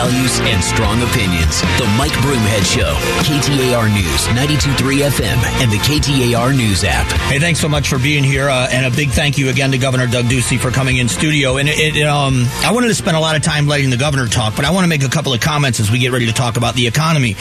values 0.00 0.40
and 0.40 0.64
strong 0.64 1.02
opinions. 1.02 1.60
The 1.76 1.84
Mike 1.98 2.16
Broomhead 2.24 2.64
Show, 2.64 2.94
KTAR 3.20 3.92
News, 3.92 4.28
92.3 4.28 5.10
FM, 5.10 5.36
and 5.60 5.70
the 5.70 5.76
KTAR 5.76 6.56
News 6.56 6.84
app. 6.84 7.06
Hey, 7.28 7.38
thanks 7.38 7.60
so 7.60 7.68
much 7.68 7.86
for 7.86 7.98
being 7.98 8.24
here, 8.24 8.48
uh, 8.48 8.66
and 8.70 8.86
a 8.86 8.96
big 8.96 9.10
thank 9.10 9.36
you 9.36 9.50
again 9.50 9.72
to 9.72 9.78
Governor 9.78 10.06
Doug 10.06 10.24
Ducey 10.24 10.58
for 10.58 10.70
coming 10.70 10.96
in 10.96 11.06
studio. 11.06 11.58
And 11.58 11.68
it, 11.68 11.96
it, 11.96 12.06
um, 12.06 12.46
I 12.64 12.72
wanted 12.72 12.88
to 12.88 12.94
spend 12.94 13.18
a 13.18 13.20
lot 13.20 13.36
of 13.36 13.42
time 13.42 13.66
letting 13.66 13.90
the 13.90 13.98
governor 13.98 14.26
talk, 14.26 14.56
but 14.56 14.64
I 14.64 14.70
want 14.70 14.84
to 14.84 14.88
make 14.88 15.02
a 15.02 15.10
couple 15.10 15.34
of 15.34 15.40
comments 15.42 15.80
as 15.80 15.90
we 15.90 15.98
get 15.98 16.12
ready 16.12 16.24
to 16.28 16.32
talk 16.32 16.56
about 16.56 16.76
the 16.76 16.86
economy. 16.86 17.36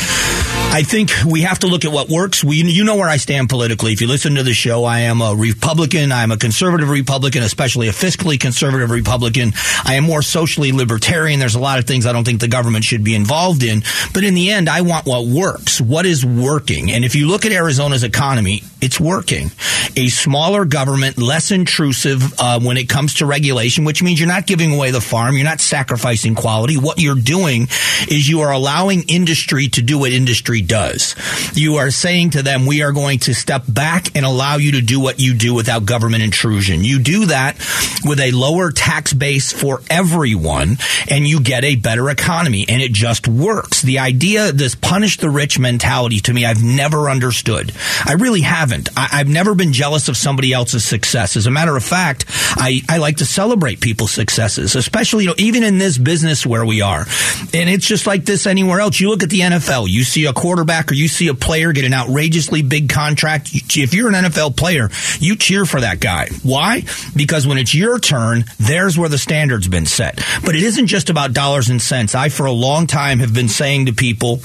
I 0.71 0.83
think 0.83 1.11
we 1.25 1.41
have 1.43 1.59
to 1.59 1.67
look 1.67 1.85
at 1.85 1.93
what 1.93 2.09
works. 2.09 2.43
We, 2.43 2.57
you 2.57 2.83
know 2.83 2.97
where 2.97 3.09
I 3.09 3.17
stand 3.17 3.47
politically. 3.47 3.93
If 3.93 4.01
you 4.01 4.07
listen 4.07 4.35
to 4.35 4.43
the 4.43 4.53
show, 4.53 4.83
I 4.83 4.99
am 5.01 5.21
a 5.21 5.33
Republican. 5.33 6.11
I 6.11 6.23
am 6.23 6.31
a 6.31 6.37
conservative 6.37 6.89
Republican, 6.89 7.41
especially 7.41 7.87
a 7.87 7.91
fiscally 7.91 8.37
conservative 8.37 8.91
Republican. 8.91 9.53
I 9.85 9.95
am 9.95 10.03
more 10.03 10.21
socially 10.21 10.73
libertarian. 10.73 11.39
There's 11.39 11.55
a 11.55 11.59
lot 11.59 11.79
of 11.79 11.85
things 11.85 12.05
I 12.05 12.11
don't 12.11 12.25
think 12.25 12.41
the 12.41 12.48
government 12.49 12.83
should 12.83 13.03
be 13.03 13.15
involved 13.15 13.63
in. 13.63 13.83
But 14.13 14.23
in 14.23 14.33
the 14.33 14.51
end, 14.51 14.69
I 14.69 14.81
want 14.81 15.05
what 15.05 15.25
works. 15.25 15.79
What 15.79 16.05
is 16.05 16.25
working? 16.25 16.91
And 16.91 17.05
if 17.05 17.15
you 17.15 17.27
look 17.27 17.45
at 17.45 17.51
Arizona's 17.51 18.03
economy, 18.03 18.63
it's 18.81 18.99
working. 18.99 19.51
A 19.95 20.07
smaller 20.07 20.65
government, 20.65 21.17
less 21.17 21.51
intrusive 21.51 22.39
uh, 22.39 22.59
when 22.59 22.77
it 22.77 22.87
comes 22.87 23.15
to 23.15 23.25
regulation, 23.25 23.85
which 23.85 24.01
means 24.01 24.19
you're 24.19 24.27
not 24.27 24.47
giving 24.47 24.73
away 24.73 24.91
the 24.91 25.01
farm, 25.01 25.35
you're 25.35 25.45
not 25.45 25.61
sacrificing 25.61 26.35
quality. 26.35 26.77
What 26.77 26.99
you're 26.99 27.15
doing 27.15 27.63
is 28.09 28.29
you 28.29 28.41
are 28.41 28.51
allowing 28.51 29.03
industry 29.07 29.67
to 29.69 29.81
do 29.81 29.99
what 29.99 30.11
industry 30.11 30.61
does. 30.61 31.15
You 31.53 31.75
are 31.75 31.91
saying 31.91 32.31
to 32.31 32.43
them, 32.43 32.65
we 32.65 32.81
are 32.83 32.91
going 32.91 33.19
to 33.19 33.33
step 33.33 33.63
back 33.67 34.15
and 34.15 34.25
allow 34.25 34.57
you 34.57 34.73
to 34.73 34.81
do 34.81 34.99
what 34.99 35.19
you 35.19 35.33
do 35.33 35.53
without 35.53 35.85
government 35.85 36.23
intrusion. 36.23 36.83
You 36.83 36.99
do 36.99 37.25
that 37.25 37.57
with 38.05 38.19
a 38.19 38.31
lower 38.31 38.71
tax 38.71 39.13
base 39.13 39.51
for 39.51 39.81
everyone, 39.89 40.77
and 41.09 41.27
you 41.27 41.41
get 41.41 41.63
a 41.63 41.75
better 41.75 42.09
economy, 42.09 42.38
and 42.47 42.81
it 42.81 42.91
just 42.91 43.27
works. 43.27 43.81
The 43.81 43.99
idea, 43.99 44.51
this 44.51 44.75
punish 44.75 45.17
the 45.17 45.29
rich 45.29 45.59
mentality, 45.59 46.19
to 46.21 46.33
me, 46.33 46.45
I've 46.45 46.63
never 46.63 47.09
understood. 47.09 47.71
I 48.05 48.13
really 48.13 48.41
haven't. 48.41 48.89
I, 48.97 49.17
have 49.17 49.27
never 49.27 49.55
been 49.55 49.73
jealous 49.73 50.07
of 50.07 50.17
somebody 50.17 50.53
else's 50.53 50.83
success. 50.83 51.35
As 51.35 51.45
a 51.45 51.51
matter 51.51 51.75
of 51.75 51.83
fact, 51.83 52.25
I, 52.29 52.81
I 52.89 52.97
like 52.97 53.17
to 53.17 53.25
celebrate 53.25 53.81
people's 53.81 54.11
successes, 54.11 54.75
especially, 54.75 55.25
you 55.25 55.29
know, 55.29 55.35
even 55.37 55.63
in 55.63 55.77
this 55.77 55.97
business 55.97 56.45
where 56.45 56.65
we 56.65 56.81
are. 56.81 57.05
And 57.53 57.69
it's 57.69 57.87
just 57.87 58.07
like 58.07 58.25
this 58.25 58.47
anywhere 58.47 58.79
else. 58.79 58.99
You 58.99 59.09
look 59.09 59.23
at 59.23 59.29
the 59.29 59.39
NFL, 59.39 59.87
you 59.89 60.03
see 60.03 60.25
a 60.25 60.33
quarterback 60.33 60.91
or 60.91 60.95
you 60.95 61.07
see 61.07 61.27
a 61.27 61.33
player 61.33 61.71
get 61.73 61.85
an 61.85 61.93
outrageously 61.93 62.61
big 62.61 62.89
contract. 62.89 63.49
If 63.53 63.93
you're 63.93 64.07
an 64.07 64.15
NFL 64.25 64.55
player, 64.55 64.89
you 65.19 65.35
cheer 65.35 65.65
for 65.65 65.81
that 65.81 65.99
guy. 65.99 66.29
Why? 66.43 66.83
Because 67.15 67.45
when 67.45 67.57
it's 67.57 67.73
your 67.73 67.99
turn, 67.99 68.45
there's 68.59 68.97
where 68.97 69.09
the 69.09 69.17
standard's 69.17 69.67
been 69.67 69.85
set. 69.85 70.19
But 70.45 70.55
it 70.55 70.63
isn't 70.63 70.87
just 70.87 71.09
about 71.09 71.33
dollars 71.33 71.69
and 71.69 71.81
cents. 71.81 72.15
I, 72.15 72.28
for 72.29 72.45
a 72.45 72.51
long 72.51 72.87
time, 72.87 73.19
have 73.19 73.33
been 73.33 73.49
saying 73.49 73.87
to 73.87 73.93
people, 73.93 74.41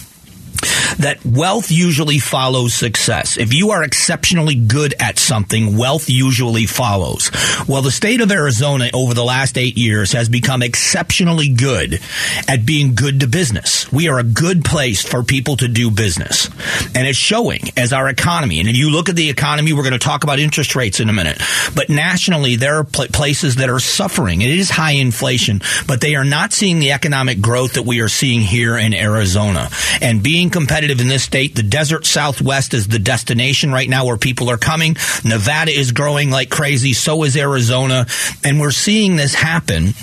that 0.99 1.19
wealth 1.25 1.71
usually 1.71 2.19
follows 2.19 2.75
success. 2.75 3.37
If 3.37 3.55
you 3.55 3.71
are 3.71 3.83
exceptionally 3.83 4.55
good 4.55 4.95
at 5.01 5.19
something, 5.19 5.77
wealth 5.77 6.09
usually 6.09 6.67
follows. 6.67 7.31
Well, 7.69 7.83
the 7.83 7.91
state 7.91 8.21
of 8.21 8.31
Arizona 8.31 8.91
over 8.93 9.15
the 9.15 9.25
last 9.25 9.59
eight 9.59 9.77
years 9.77 10.13
has 10.13 10.29
become 10.29 10.63
exceptionally 10.63 11.49
good 11.49 12.01
at 12.49 12.67
being 12.67 12.95
good 12.95 13.21
to 13.21 13.27
business. 13.27 13.91
We 13.93 14.09
are 14.09 14.19
a 14.19 14.25
good 14.25 14.65
place 14.65 15.03
for 15.03 15.23
people 15.23 15.57
to 15.57 15.69
do 15.69 15.91
business. 15.91 16.49
And 16.95 17.07
it's 17.07 17.19
showing 17.19 17.61
as 17.77 17.93
our 17.93 18.09
economy. 18.09 18.61
And 18.61 18.69
if 18.69 18.77
you 18.77 18.91
look 18.91 19.09
at 19.09 19.17
the 19.17 19.31
economy, 19.31 19.73
we're 19.73 19.83
going 19.83 19.93
to 19.93 19.99
talk 19.99 20.25
about 20.25 20.39
interest 20.39 20.77
rates 20.77 21.01
in 21.01 21.09
a 21.09 21.13
minute. 21.13 21.41
But 21.75 21.89
nationally, 21.89 22.57
there 22.57 22.79
are 22.79 22.85
pl- 22.85 23.09
places 23.09 23.57
that 23.57 23.69
are 23.69 23.81
suffering. 23.81 24.43
It 24.43 24.51
is 24.51 24.71
high 24.71 24.93
inflation, 24.93 25.61
but 25.87 26.01
they 26.01 26.15
are 26.15 26.25
not 26.25 26.53
seeing 26.53 26.79
the 26.79 26.93
economic 26.93 27.41
growth 27.41 27.75
that 27.75 27.85
we 27.85 28.01
are 28.01 28.09
seeing 28.09 28.41
here 28.41 28.77
in 28.77 28.95
Arizona. 28.95 29.69
And 30.01 30.23
being 30.23 30.51
competitive 30.55 31.01
in 31.01 31.09
this 31.09 31.25
state. 31.25 31.57
The 31.57 31.65
desert 31.65 32.07
southwest 32.07 32.75
is 32.75 32.87
the 32.87 33.01
destination 33.01 33.73
right 33.73 33.89
now 33.89 34.07
where 34.07 34.17
people 34.17 34.49
are 34.51 34.57
coming. 34.57 34.97
Nevada 35.25 35.73
is 35.73 35.91
growing 35.91 36.31
like 36.31 36.49
crazy. 36.49 36.93
So 36.93 37.25
is 37.25 37.37
Arizona. 37.37 38.07
And 38.45 38.61
we're 38.61 38.71
seeing 38.71 39.17
this 39.17 39.35
happen 39.35 39.95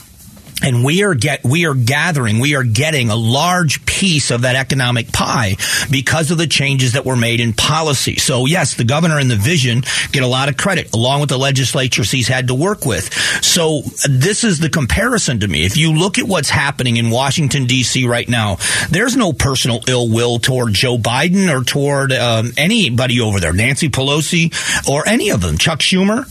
and 0.62 0.84
we 0.84 1.04
are 1.04 1.14
get 1.14 1.44
we 1.44 1.66
are 1.66 1.74
gathering 1.74 2.40
we 2.40 2.56
are 2.56 2.64
getting 2.64 3.10
a 3.10 3.16
large 3.16 3.86
piece 3.86 4.32
of 4.32 4.42
that 4.42 4.56
economic 4.56 5.12
pie 5.12 5.56
because 5.90 6.32
of 6.32 6.38
the 6.38 6.48
changes 6.48 6.94
that 6.94 7.06
were 7.06 7.16
made 7.16 7.40
in 7.40 7.54
policy. 7.54 8.18
So 8.18 8.46
yes 8.46 8.76
the 8.76 8.84
governor 8.84 9.20
and 9.20 9.30
the 9.30 9.36
vision 9.36 9.84
get 10.12 10.24
a 10.24 10.28
lot 10.28 10.50
of 10.50 10.58
credit 10.58 10.94
along 10.94 11.22
with 11.22 11.30
the 11.30 11.38
legislatures 11.38 12.12
he's 12.12 12.28
had 12.28 12.48
to 12.48 12.56
work 12.56 12.86
with. 12.86 13.14
So 13.44 13.82
this 14.08 14.44
is 14.44 14.60
the 14.60 14.70
comparison 14.70 15.40
to 15.42 15.48
me. 15.48 15.66
If 15.66 15.78
you 15.78 15.94
look 15.94 16.18
at 16.18 16.26
what's 16.26 16.50
happening 16.50 16.98
in 16.98 17.10
Washington 17.10 17.66
D.C. 17.66 18.08
right 18.08 18.28
now 18.28 18.58
there's 18.90 19.16
no 19.16 19.34
personal 19.34 19.82
ill 19.88 20.10
will 20.10 20.40
toward 20.40 20.74
Joe 20.74 20.98
Biden 20.98 21.50
or 21.54 21.64
toward 21.64 22.12
um, 22.12 22.52
anybody 22.58 23.22
over 23.22 23.40
there 23.40 23.54
Nancy 23.54 23.90
Pelosi 23.90 24.52
or 24.90 25.08
any 25.08 25.30
of 25.30 25.42
them. 25.42 25.58
Chuck 25.58 25.80
Schumer 25.80 26.26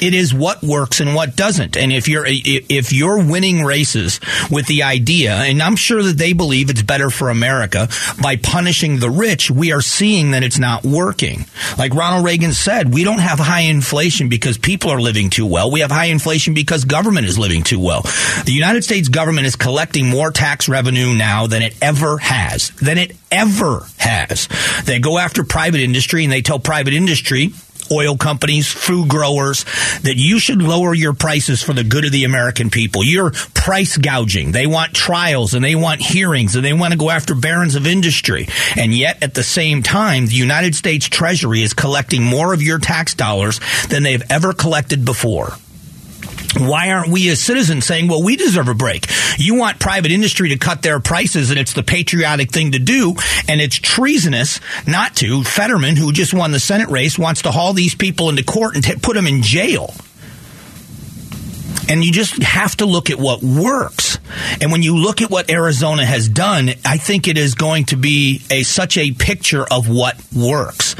it 0.00 0.14
is 0.14 0.32
what 0.34 0.62
works 0.62 1.00
and 1.00 1.14
what 1.14 1.36
doesn't. 1.36 1.76
And 1.76 1.92
if 1.92 2.08
you're 2.08 2.24
if 2.26 2.92
you're 2.92 3.24
winning 3.24 3.64
races 3.64 4.20
with 4.50 4.66
the 4.66 4.82
idea, 4.82 5.34
and 5.34 5.62
I'm 5.62 5.76
sure 5.76 6.02
that 6.02 6.18
they 6.18 6.32
believe 6.32 6.70
it's 6.70 6.82
better 6.82 7.10
for 7.10 7.30
America 7.30 7.88
by 8.22 8.36
punishing 8.36 8.98
the 8.98 9.10
rich, 9.10 9.50
we 9.50 9.72
are 9.72 9.80
seeing 9.80 10.32
that 10.32 10.42
it's 10.42 10.58
not 10.58 10.84
working. 10.84 11.46
Like 11.78 11.94
Ronald 11.94 12.24
Reagan 12.24 12.52
said, 12.52 12.92
we 12.92 13.04
don't 13.04 13.18
have 13.18 13.38
high 13.38 13.62
inflation 13.62 14.28
because 14.28 14.58
people 14.58 14.90
are 14.90 15.00
living 15.00 15.30
too 15.30 15.46
well. 15.46 15.70
We 15.70 15.80
have 15.80 15.90
high 15.90 16.06
inflation 16.06 16.54
because 16.54 16.84
government 16.84 17.26
is 17.26 17.38
living 17.38 17.62
too 17.62 17.80
well. 17.80 18.02
The 18.44 18.52
United 18.52 18.84
States 18.84 19.08
government 19.08 19.46
is 19.46 19.56
collecting 19.56 20.06
more 20.08 20.30
tax 20.30 20.68
revenue 20.68 21.14
now 21.14 21.46
than 21.46 21.62
it 21.62 21.76
ever 21.82 22.18
has. 22.18 22.70
Than 22.70 22.98
it 22.98 23.16
ever 23.30 23.86
has. 23.98 24.48
They 24.84 24.98
go 24.98 25.18
after 25.18 25.44
private 25.44 25.80
industry 25.80 26.24
and 26.24 26.32
they 26.32 26.42
tell 26.42 26.58
private 26.58 26.94
industry 26.94 27.52
oil 27.90 28.16
companies, 28.16 28.70
food 28.70 29.08
growers, 29.08 29.64
that 30.02 30.16
you 30.16 30.38
should 30.38 30.62
lower 30.62 30.94
your 30.94 31.12
prices 31.12 31.62
for 31.62 31.72
the 31.72 31.84
good 31.84 32.04
of 32.04 32.12
the 32.12 32.24
American 32.24 32.70
people. 32.70 33.04
You're 33.04 33.30
price 33.54 33.96
gouging. 33.96 34.52
They 34.52 34.66
want 34.66 34.94
trials 34.94 35.54
and 35.54 35.64
they 35.64 35.74
want 35.74 36.00
hearings 36.00 36.56
and 36.56 36.64
they 36.64 36.72
want 36.72 36.92
to 36.92 36.98
go 36.98 37.10
after 37.10 37.34
barons 37.34 37.74
of 37.74 37.86
industry. 37.86 38.48
And 38.76 38.94
yet, 38.94 39.22
at 39.22 39.34
the 39.34 39.42
same 39.42 39.82
time, 39.82 40.26
the 40.26 40.34
United 40.34 40.74
States 40.74 41.08
Treasury 41.08 41.62
is 41.62 41.74
collecting 41.74 42.22
more 42.22 42.54
of 42.54 42.62
your 42.62 42.78
tax 42.78 43.14
dollars 43.14 43.60
than 43.88 44.02
they've 44.02 44.22
ever 44.30 44.52
collected 44.52 45.04
before. 45.04 45.52
Why 46.58 46.90
aren't 46.90 47.10
we 47.10 47.28
as 47.30 47.40
citizens 47.40 47.86
saying, 47.86 48.08
well, 48.08 48.22
we 48.22 48.36
deserve 48.36 48.68
a 48.68 48.74
break? 48.74 49.06
You 49.38 49.54
want 49.54 49.78
private 49.78 50.10
industry 50.10 50.48
to 50.50 50.58
cut 50.58 50.82
their 50.82 50.98
prices 50.98 51.50
and 51.50 51.58
it's 51.58 51.74
the 51.74 51.82
patriotic 51.82 52.50
thing 52.50 52.72
to 52.72 52.78
do 52.78 53.14
and 53.48 53.60
it's 53.60 53.76
treasonous 53.76 54.60
not 54.86 55.14
to. 55.16 55.44
Fetterman, 55.44 55.96
who 55.96 56.12
just 56.12 56.34
won 56.34 56.50
the 56.50 56.60
Senate 56.60 56.88
race, 56.88 57.18
wants 57.18 57.42
to 57.42 57.52
haul 57.52 57.72
these 57.72 57.94
people 57.94 58.28
into 58.28 58.42
court 58.42 58.74
and 58.74 58.82
t- 58.82 58.96
put 58.96 59.14
them 59.14 59.26
in 59.26 59.42
jail. 59.42 59.94
And 61.88 62.04
you 62.04 62.12
just 62.12 62.40
have 62.42 62.76
to 62.76 62.86
look 62.86 63.10
at 63.10 63.18
what 63.18 63.42
works. 63.42 64.18
And 64.60 64.70
when 64.70 64.82
you 64.82 64.96
look 64.96 65.22
at 65.22 65.30
what 65.30 65.50
Arizona 65.50 66.04
has 66.04 66.28
done, 66.28 66.70
I 66.84 66.98
think 66.98 67.26
it 67.26 67.36
is 67.36 67.54
going 67.54 67.86
to 67.86 67.96
be 67.96 68.42
a 68.50 68.62
such 68.62 68.96
a 68.96 69.12
picture 69.12 69.64
of 69.64 69.88
what 69.88 70.16
works. 70.34 70.94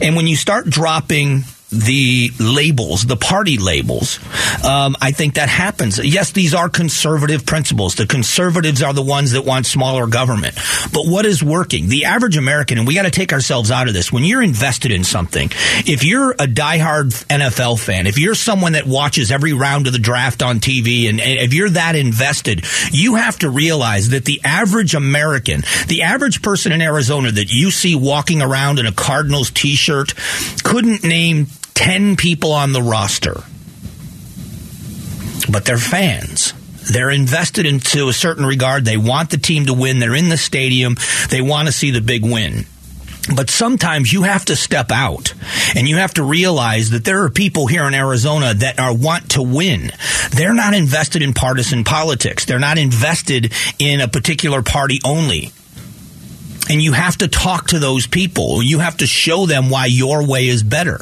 And 0.00 0.14
when 0.14 0.26
you 0.26 0.36
start 0.36 0.66
dropping 0.70 1.44
the 1.76 2.30
labels, 2.38 3.04
the 3.04 3.16
party 3.16 3.58
labels. 3.58 4.18
Um, 4.64 4.96
I 5.00 5.12
think 5.12 5.34
that 5.34 5.48
happens. 5.48 5.98
Yes, 6.04 6.32
these 6.32 6.54
are 6.54 6.68
conservative 6.68 7.46
principles. 7.46 7.94
The 7.94 8.06
conservatives 8.06 8.82
are 8.82 8.92
the 8.92 9.02
ones 9.02 9.32
that 9.32 9.44
want 9.44 9.66
smaller 9.66 10.06
government. 10.06 10.56
But 10.92 11.06
what 11.06 11.26
is 11.26 11.42
working? 11.42 11.88
The 11.88 12.06
average 12.06 12.36
American, 12.36 12.78
and 12.78 12.86
we 12.86 12.94
got 12.94 13.02
to 13.02 13.10
take 13.10 13.32
ourselves 13.32 13.70
out 13.70 13.88
of 13.88 13.94
this. 13.94 14.12
When 14.12 14.24
you're 14.24 14.42
invested 14.42 14.92
in 14.92 15.04
something, 15.04 15.50
if 15.86 16.04
you're 16.04 16.32
a 16.32 16.46
diehard 16.46 17.12
NFL 17.26 17.78
fan, 17.78 18.06
if 18.06 18.18
you're 18.18 18.34
someone 18.34 18.72
that 18.72 18.86
watches 18.86 19.30
every 19.30 19.52
round 19.52 19.86
of 19.86 19.92
the 19.92 19.98
draft 19.98 20.42
on 20.42 20.60
TV, 20.60 21.08
and, 21.08 21.20
and 21.20 21.38
if 21.40 21.54
you're 21.54 21.70
that 21.70 21.96
invested, 21.96 22.64
you 22.92 23.16
have 23.16 23.38
to 23.40 23.50
realize 23.50 24.10
that 24.10 24.24
the 24.24 24.40
average 24.44 24.94
American, 24.94 25.62
the 25.88 26.02
average 26.02 26.42
person 26.42 26.72
in 26.72 26.80
Arizona 26.80 27.30
that 27.30 27.50
you 27.50 27.70
see 27.70 27.94
walking 27.94 28.42
around 28.42 28.78
in 28.78 28.86
a 28.86 28.92
Cardinals 28.92 29.50
t-shirt, 29.50 30.14
couldn't 30.62 31.04
name 31.04 31.46
10 31.76 32.16
people 32.16 32.52
on 32.52 32.72
the 32.72 32.82
roster, 32.82 33.42
but 35.50 35.64
they're 35.64 35.78
fans. 35.78 36.54
They're 36.90 37.10
invested 37.10 37.66
into 37.66 38.08
a 38.08 38.12
certain 38.12 38.46
regard. 38.46 38.84
They 38.84 38.96
want 38.96 39.30
the 39.30 39.36
team 39.36 39.66
to 39.66 39.74
win. 39.74 39.98
They're 39.98 40.14
in 40.14 40.28
the 40.28 40.36
stadium. 40.36 40.96
They 41.30 41.40
want 41.40 41.66
to 41.66 41.72
see 41.72 41.90
the 41.90 42.00
big 42.00 42.24
win. 42.24 42.64
But 43.34 43.50
sometimes 43.50 44.12
you 44.12 44.22
have 44.22 44.44
to 44.46 44.56
step 44.56 44.90
out 44.90 45.34
and 45.74 45.88
you 45.88 45.96
have 45.96 46.14
to 46.14 46.22
realize 46.22 46.90
that 46.90 47.04
there 47.04 47.24
are 47.24 47.30
people 47.30 47.66
here 47.66 47.84
in 47.84 47.94
Arizona 47.94 48.54
that 48.54 48.78
are 48.78 48.94
want 48.94 49.32
to 49.32 49.42
win. 49.42 49.90
They're 50.30 50.54
not 50.54 50.74
invested 50.74 51.22
in 51.22 51.34
partisan 51.34 51.82
politics. 51.84 52.44
They're 52.44 52.58
not 52.60 52.78
invested 52.78 53.52
in 53.78 54.00
a 54.00 54.08
particular 54.08 54.62
party 54.62 55.00
only. 55.04 55.50
And 56.70 56.80
you 56.80 56.92
have 56.92 57.18
to 57.18 57.28
talk 57.28 57.68
to 57.68 57.78
those 57.78 58.06
people. 58.06 58.62
You 58.62 58.78
have 58.78 58.98
to 58.98 59.06
show 59.06 59.46
them 59.46 59.70
why 59.70 59.86
your 59.86 60.26
way 60.26 60.46
is 60.46 60.62
better. 60.62 61.00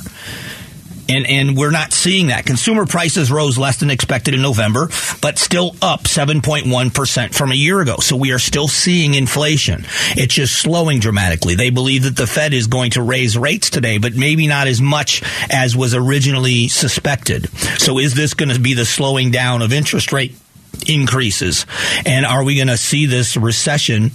And, 1.08 1.26
and 1.26 1.56
we're 1.56 1.70
not 1.70 1.92
seeing 1.92 2.28
that. 2.28 2.46
Consumer 2.46 2.86
prices 2.86 3.30
rose 3.30 3.58
less 3.58 3.78
than 3.78 3.90
expected 3.90 4.34
in 4.34 4.42
November, 4.42 4.88
but 5.20 5.38
still 5.38 5.76
up 5.82 6.04
7.1% 6.04 7.34
from 7.34 7.52
a 7.52 7.54
year 7.54 7.80
ago. 7.80 7.96
So 7.98 8.16
we 8.16 8.32
are 8.32 8.38
still 8.38 8.68
seeing 8.68 9.14
inflation. 9.14 9.84
It's 10.16 10.34
just 10.34 10.56
slowing 10.56 11.00
dramatically. 11.00 11.54
They 11.54 11.70
believe 11.70 12.04
that 12.04 12.16
the 12.16 12.26
Fed 12.26 12.54
is 12.54 12.66
going 12.66 12.92
to 12.92 13.02
raise 13.02 13.36
rates 13.36 13.70
today, 13.70 13.98
but 13.98 14.14
maybe 14.14 14.46
not 14.46 14.66
as 14.66 14.80
much 14.80 15.22
as 15.50 15.76
was 15.76 15.94
originally 15.94 16.68
suspected. 16.68 17.48
So 17.78 17.98
is 17.98 18.14
this 18.14 18.34
going 18.34 18.50
to 18.50 18.60
be 18.60 18.74
the 18.74 18.84
slowing 18.84 19.30
down 19.30 19.62
of 19.62 19.72
interest 19.72 20.12
rate 20.12 20.34
increases? 20.86 21.66
And 22.06 22.24
are 22.24 22.44
we 22.44 22.56
going 22.56 22.68
to 22.68 22.76
see 22.76 23.06
this 23.06 23.36
recession 23.36 24.10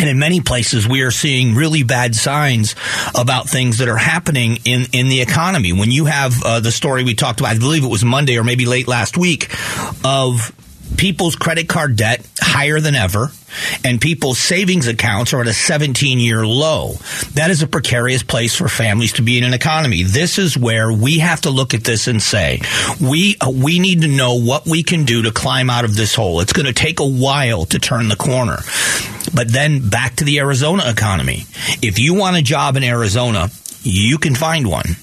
and 0.00 0.08
in 0.08 0.18
many 0.18 0.40
places, 0.40 0.88
we 0.88 1.02
are 1.02 1.10
seeing 1.10 1.54
really 1.54 1.82
bad 1.82 2.14
signs 2.14 2.74
about 3.14 3.50
things 3.50 3.78
that 3.78 3.88
are 3.88 3.98
happening 3.98 4.58
in, 4.64 4.86
in 4.94 5.10
the 5.10 5.20
economy. 5.20 5.74
When 5.74 5.90
you 5.90 6.06
have 6.06 6.42
uh, 6.42 6.60
the 6.60 6.72
story 6.72 7.04
we 7.04 7.12
talked 7.12 7.40
about, 7.40 7.50
I 7.54 7.58
believe 7.58 7.84
it 7.84 7.90
was 7.90 8.02
Monday 8.02 8.38
or 8.38 8.42
maybe 8.42 8.64
late 8.64 8.88
last 8.88 9.18
week, 9.18 9.54
of 10.02 10.52
people's 10.96 11.36
credit 11.36 11.68
card 11.68 11.96
debt 11.96 12.26
higher 12.40 12.80
than 12.80 12.94
ever 12.94 13.30
and 13.84 14.00
people's 14.00 14.38
savings 14.38 14.86
accounts 14.86 15.32
are 15.32 15.40
at 15.40 15.46
a 15.46 15.54
17 15.54 16.18
year 16.18 16.46
low. 16.46 16.92
That 17.34 17.50
is 17.50 17.62
a 17.62 17.66
precarious 17.66 18.22
place 18.22 18.54
for 18.54 18.68
families 18.68 19.14
to 19.14 19.22
be 19.22 19.38
in 19.38 19.44
an 19.44 19.54
economy. 19.54 20.02
This 20.02 20.38
is 20.38 20.56
where 20.56 20.92
we 20.92 21.18
have 21.18 21.42
to 21.42 21.50
look 21.50 21.74
at 21.74 21.84
this 21.84 22.06
and 22.06 22.22
say, 22.22 22.60
we, 23.00 23.36
we 23.52 23.78
need 23.78 24.02
to 24.02 24.08
know 24.08 24.34
what 24.34 24.66
we 24.66 24.82
can 24.82 25.04
do 25.04 25.22
to 25.22 25.32
climb 25.32 25.70
out 25.70 25.84
of 25.84 25.96
this 25.96 26.14
hole. 26.14 26.40
It's 26.40 26.52
going 26.52 26.66
to 26.66 26.72
take 26.72 27.00
a 27.00 27.06
while 27.06 27.64
to 27.66 27.78
turn 27.78 28.08
the 28.08 28.16
corner. 28.16 28.58
But 29.34 29.52
then 29.52 29.88
back 29.88 30.16
to 30.16 30.24
the 30.24 30.38
Arizona 30.38 30.84
economy. 30.86 31.44
If 31.82 31.98
you 31.98 32.14
want 32.14 32.36
a 32.36 32.42
job 32.42 32.76
in 32.76 32.84
Arizona, 32.84 33.48
you 33.82 34.18
can 34.18 34.34
find 34.34 34.68
one 34.68 34.96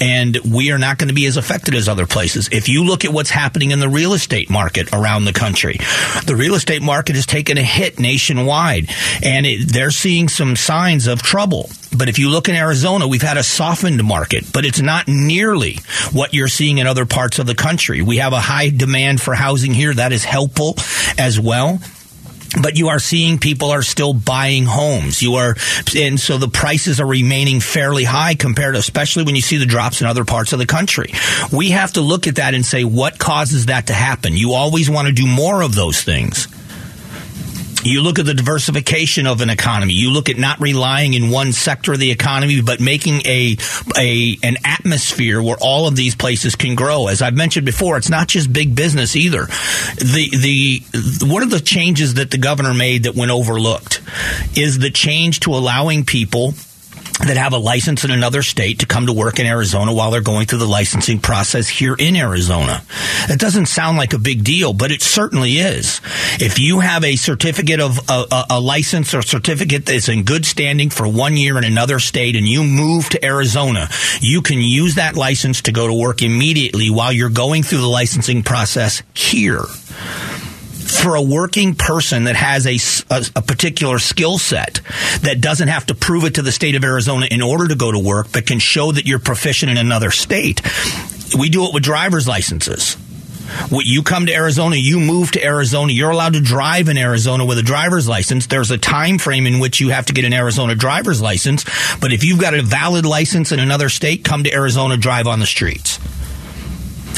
and 0.00 0.36
we 0.44 0.70
are 0.70 0.78
not 0.78 0.98
going 0.98 1.08
to 1.08 1.14
be 1.14 1.26
as 1.26 1.36
affected 1.36 1.74
as 1.74 1.88
other 1.88 2.06
places. 2.06 2.48
If 2.52 2.68
you 2.68 2.84
look 2.84 3.04
at 3.04 3.12
what's 3.12 3.30
happening 3.30 3.70
in 3.70 3.80
the 3.80 3.88
real 3.88 4.12
estate 4.12 4.50
market 4.50 4.92
around 4.92 5.24
the 5.24 5.32
country, 5.32 5.78
the 6.26 6.36
real 6.36 6.54
estate 6.54 6.82
market 6.82 7.16
has 7.16 7.26
taken 7.26 7.58
a 7.58 7.62
hit 7.62 7.98
nationwide, 7.98 8.90
and 9.22 9.46
it, 9.46 9.72
they're 9.72 9.90
seeing 9.90 10.28
some 10.28 10.56
signs 10.56 11.06
of 11.06 11.22
trouble. 11.22 11.70
But 11.96 12.08
if 12.08 12.18
you 12.18 12.28
look 12.28 12.48
in 12.48 12.54
Arizona, 12.54 13.06
we've 13.06 13.22
had 13.22 13.36
a 13.36 13.42
softened 13.42 14.02
market, 14.02 14.52
but 14.52 14.64
it's 14.64 14.80
not 14.80 15.06
nearly 15.06 15.78
what 16.12 16.34
you're 16.34 16.48
seeing 16.48 16.78
in 16.78 16.86
other 16.86 17.06
parts 17.06 17.38
of 17.38 17.46
the 17.46 17.54
country. 17.54 18.02
We 18.02 18.18
have 18.18 18.32
a 18.32 18.40
high 18.40 18.70
demand 18.70 19.20
for 19.20 19.34
housing 19.34 19.72
here. 19.72 19.94
That 19.94 20.12
is 20.12 20.24
helpful 20.24 20.74
as 21.18 21.38
well 21.38 21.78
but 22.62 22.78
you 22.78 22.88
are 22.88 22.98
seeing 22.98 23.38
people 23.38 23.70
are 23.70 23.82
still 23.82 24.14
buying 24.14 24.64
homes. 24.64 25.22
You 25.22 25.34
are, 25.34 25.56
and 25.96 26.18
so 26.18 26.38
the 26.38 26.48
prices 26.48 27.00
are 27.00 27.06
remaining 27.06 27.60
fairly 27.60 28.04
high 28.04 28.34
compared, 28.34 28.74
to, 28.74 28.78
especially 28.78 29.24
when 29.24 29.36
you 29.36 29.42
see 29.42 29.56
the 29.56 29.66
drops 29.66 30.00
in 30.00 30.06
other 30.06 30.24
parts 30.24 30.52
of 30.52 30.58
the 30.58 30.66
country. 30.66 31.12
We 31.52 31.70
have 31.70 31.92
to 31.94 32.00
look 32.00 32.26
at 32.26 32.36
that 32.36 32.54
and 32.54 32.64
say, 32.64 32.84
what 32.84 33.18
causes 33.18 33.66
that 33.66 33.88
to 33.88 33.92
happen? 33.92 34.34
You 34.34 34.52
always 34.52 34.90
want 34.90 35.08
to 35.08 35.12
do 35.12 35.26
more 35.26 35.62
of 35.62 35.74
those 35.74 36.02
things. 36.02 36.48
You 37.84 38.02
look 38.02 38.18
at 38.18 38.26
the 38.26 38.34
diversification 38.34 39.26
of 39.26 39.40
an 39.40 39.50
economy. 39.50 39.94
You 39.94 40.10
look 40.10 40.28
at 40.28 40.38
not 40.38 40.60
relying 40.60 41.14
in 41.14 41.30
one 41.30 41.52
sector 41.52 41.92
of 41.92 41.98
the 41.98 42.10
economy, 42.10 42.62
but 42.62 42.80
making 42.80 43.22
a, 43.26 43.56
a, 43.98 44.38
an 44.42 44.56
atmosphere 44.64 45.42
where 45.42 45.56
all 45.60 45.86
of 45.86 45.94
these 45.94 46.14
places 46.14 46.56
can 46.56 46.74
grow. 46.74 47.08
As 47.08 47.22
I've 47.22 47.34
mentioned 47.34 47.66
before, 47.66 47.96
it's 47.96 48.10
not 48.10 48.28
just 48.28 48.52
big 48.52 48.74
business 48.74 49.16
either. 49.16 49.46
The, 49.96 50.28
the, 50.32 51.26
one 51.26 51.42
of 51.42 51.50
the 51.50 51.60
changes 51.60 52.14
that 52.14 52.30
the 52.30 52.38
governor 52.38 52.74
made 52.74 53.04
that 53.04 53.14
went 53.14 53.30
overlooked 53.30 54.00
is 54.56 54.78
the 54.78 54.90
change 54.90 55.40
to 55.40 55.50
allowing 55.50 56.04
people 56.04 56.54
that 57.26 57.36
have 57.36 57.52
a 57.52 57.58
license 57.58 58.04
in 58.04 58.10
another 58.10 58.42
state 58.42 58.80
to 58.80 58.86
come 58.86 59.06
to 59.06 59.12
work 59.12 59.38
in 59.38 59.46
Arizona 59.46 59.92
while 59.92 60.10
they're 60.10 60.20
going 60.20 60.46
through 60.46 60.58
the 60.58 60.66
licensing 60.66 61.18
process 61.18 61.68
here 61.68 61.94
in 61.98 62.16
Arizona. 62.16 62.82
It 63.28 63.40
doesn't 63.40 63.66
sound 63.66 63.96
like 63.96 64.12
a 64.12 64.18
big 64.18 64.44
deal, 64.44 64.72
but 64.72 64.90
it 64.90 65.02
certainly 65.02 65.58
is. 65.58 66.00
If 66.40 66.58
you 66.58 66.80
have 66.80 67.04
a 67.04 67.16
certificate 67.16 67.80
of 67.80 67.98
a, 68.08 68.44
a 68.50 68.60
license 68.60 69.14
or 69.14 69.22
certificate 69.22 69.86
that's 69.86 70.08
in 70.08 70.24
good 70.24 70.44
standing 70.44 70.90
for 70.90 71.08
one 71.08 71.36
year 71.36 71.58
in 71.58 71.64
another 71.64 71.98
state 71.98 72.36
and 72.36 72.46
you 72.46 72.62
move 72.62 73.08
to 73.10 73.24
Arizona, 73.24 73.88
you 74.20 74.42
can 74.42 74.58
use 74.58 74.96
that 74.96 75.16
license 75.16 75.62
to 75.62 75.72
go 75.72 75.86
to 75.86 75.94
work 75.94 76.22
immediately 76.22 76.90
while 76.90 77.12
you're 77.12 77.30
going 77.30 77.62
through 77.62 77.80
the 77.80 77.86
licensing 77.86 78.42
process 78.42 79.02
here 79.14 79.64
for 80.84 81.14
a 81.14 81.22
working 81.22 81.74
person 81.74 82.24
that 82.24 82.36
has 82.36 82.66
a, 82.66 82.78
a, 83.14 83.24
a 83.36 83.42
particular 83.42 83.98
skill 83.98 84.38
set 84.38 84.80
that 85.22 85.40
doesn't 85.40 85.68
have 85.68 85.86
to 85.86 85.94
prove 85.94 86.24
it 86.24 86.34
to 86.36 86.42
the 86.42 86.52
state 86.52 86.74
of 86.74 86.84
Arizona 86.84 87.26
in 87.30 87.42
order 87.42 87.68
to 87.68 87.74
go 87.74 87.90
to 87.90 87.98
work, 87.98 88.28
but 88.32 88.46
can 88.46 88.58
show 88.58 88.92
that 88.92 89.06
you're 89.06 89.18
proficient 89.18 89.70
in 89.70 89.78
another 89.78 90.10
state. 90.10 90.60
We 91.36 91.48
do 91.48 91.66
it 91.66 91.74
with 91.74 91.82
driver's 91.82 92.28
licenses. 92.28 92.96
You 93.70 94.02
come 94.02 94.26
to 94.26 94.34
Arizona, 94.34 94.76
you 94.76 94.98
move 94.98 95.32
to 95.32 95.44
Arizona, 95.44 95.92
you're 95.92 96.10
allowed 96.10 96.32
to 96.32 96.40
drive 96.40 96.88
in 96.88 96.96
Arizona 96.96 97.44
with 97.44 97.58
a 97.58 97.62
driver's 97.62 98.08
license. 98.08 98.46
There's 98.46 98.70
a 98.70 98.78
time 98.78 99.18
frame 99.18 99.46
in 99.46 99.58
which 99.58 99.80
you 99.80 99.90
have 99.90 100.06
to 100.06 100.12
get 100.12 100.24
an 100.24 100.32
Arizona 100.32 100.74
driver's 100.74 101.20
license, 101.20 101.64
but 102.00 102.12
if 102.12 102.24
you've 102.24 102.40
got 102.40 102.54
a 102.54 102.62
valid 102.62 103.04
license 103.04 103.52
in 103.52 103.60
another 103.60 103.88
state, 103.88 104.24
come 104.24 104.44
to 104.44 104.52
Arizona, 104.52 104.96
drive 104.96 105.26
on 105.26 105.40
the 105.40 105.46
streets. 105.46 105.98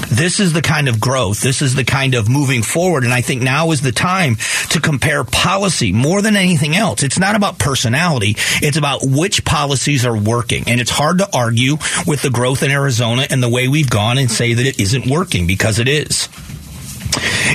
This 0.08 0.40
is 0.40 0.52
the 0.52 0.62
kind 0.62 0.88
of 0.88 1.00
growth. 1.00 1.40
This 1.40 1.62
is 1.62 1.74
the 1.74 1.84
kind 1.84 2.14
of 2.14 2.28
moving 2.28 2.62
forward. 2.62 3.04
And 3.04 3.12
I 3.12 3.20
think 3.20 3.42
now 3.42 3.70
is 3.72 3.80
the 3.80 3.92
time 3.92 4.36
to 4.70 4.80
compare 4.80 5.24
policy 5.24 5.92
more 5.92 6.22
than 6.22 6.36
anything 6.36 6.76
else. 6.76 7.02
It's 7.02 7.18
not 7.18 7.36
about 7.36 7.58
personality. 7.58 8.36
It's 8.62 8.76
about 8.76 9.00
which 9.02 9.44
policies 9.44 10.06
are 10.06 10.16
working. 10.16 10.64
And 10.66 10.80
it's 10.80 10.90
hard 10.90 11.18
to 11.18 11.28
argue 11.36 11.76
with 12.06 12.22
the 12.22 12.30
growth 12.30 12.62
in 12.62 12.70
Arizona 12.70 13.26
and 13.28 13.42
the 13.42 13.48
way 13.48 13.68
we've 13.68 13.90
gone 13.90 14.18
and 14.18 14.30
say 14.30 14.54
that 14.54 14.66
it 14.66 14.80
isn't 14.80 15.06
working 15.06 15.46
because 15.46 15.78
it 15.78 15.88
is. 15.88 16.28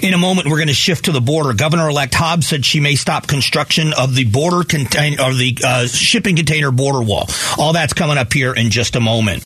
In 0.02 0.14
a 0.14 0.18
moment, 0.18 0.48
we're 0.48 0.58
going 0.58 0.68
to 0.68 0.74
shift 0.74 1.06
to 1.06 1.12
the 1.12 1.22
border. 1.22 1.54
Governor-elect 1.54 2.14
Hobbs 2.16 2.48
said 2.48 2.66
she 2.66 2.80
may 2.80 2.96
stop 2.96 3.28
construction 3.28 3.94
of 3.94 4.16
the 4.16 4.26
border 4.26 4.64
contain 4.64 5.20
or 5.20 5.34
the 5.34 5.58
uh, 5.64 5.88
shipping 5.88 6.36
container 6.36 6.72
border 6.72 7.02
wall. 7.02 7.28
All 7.58 7.74
that's 7.74 7.94
coming 7.94 8.18
up 8.18 8.34
here 8.34 8.54
in 8.54 8.72
just 8.72 8.96
a 8.96 9.00
moment. 9.00 9.46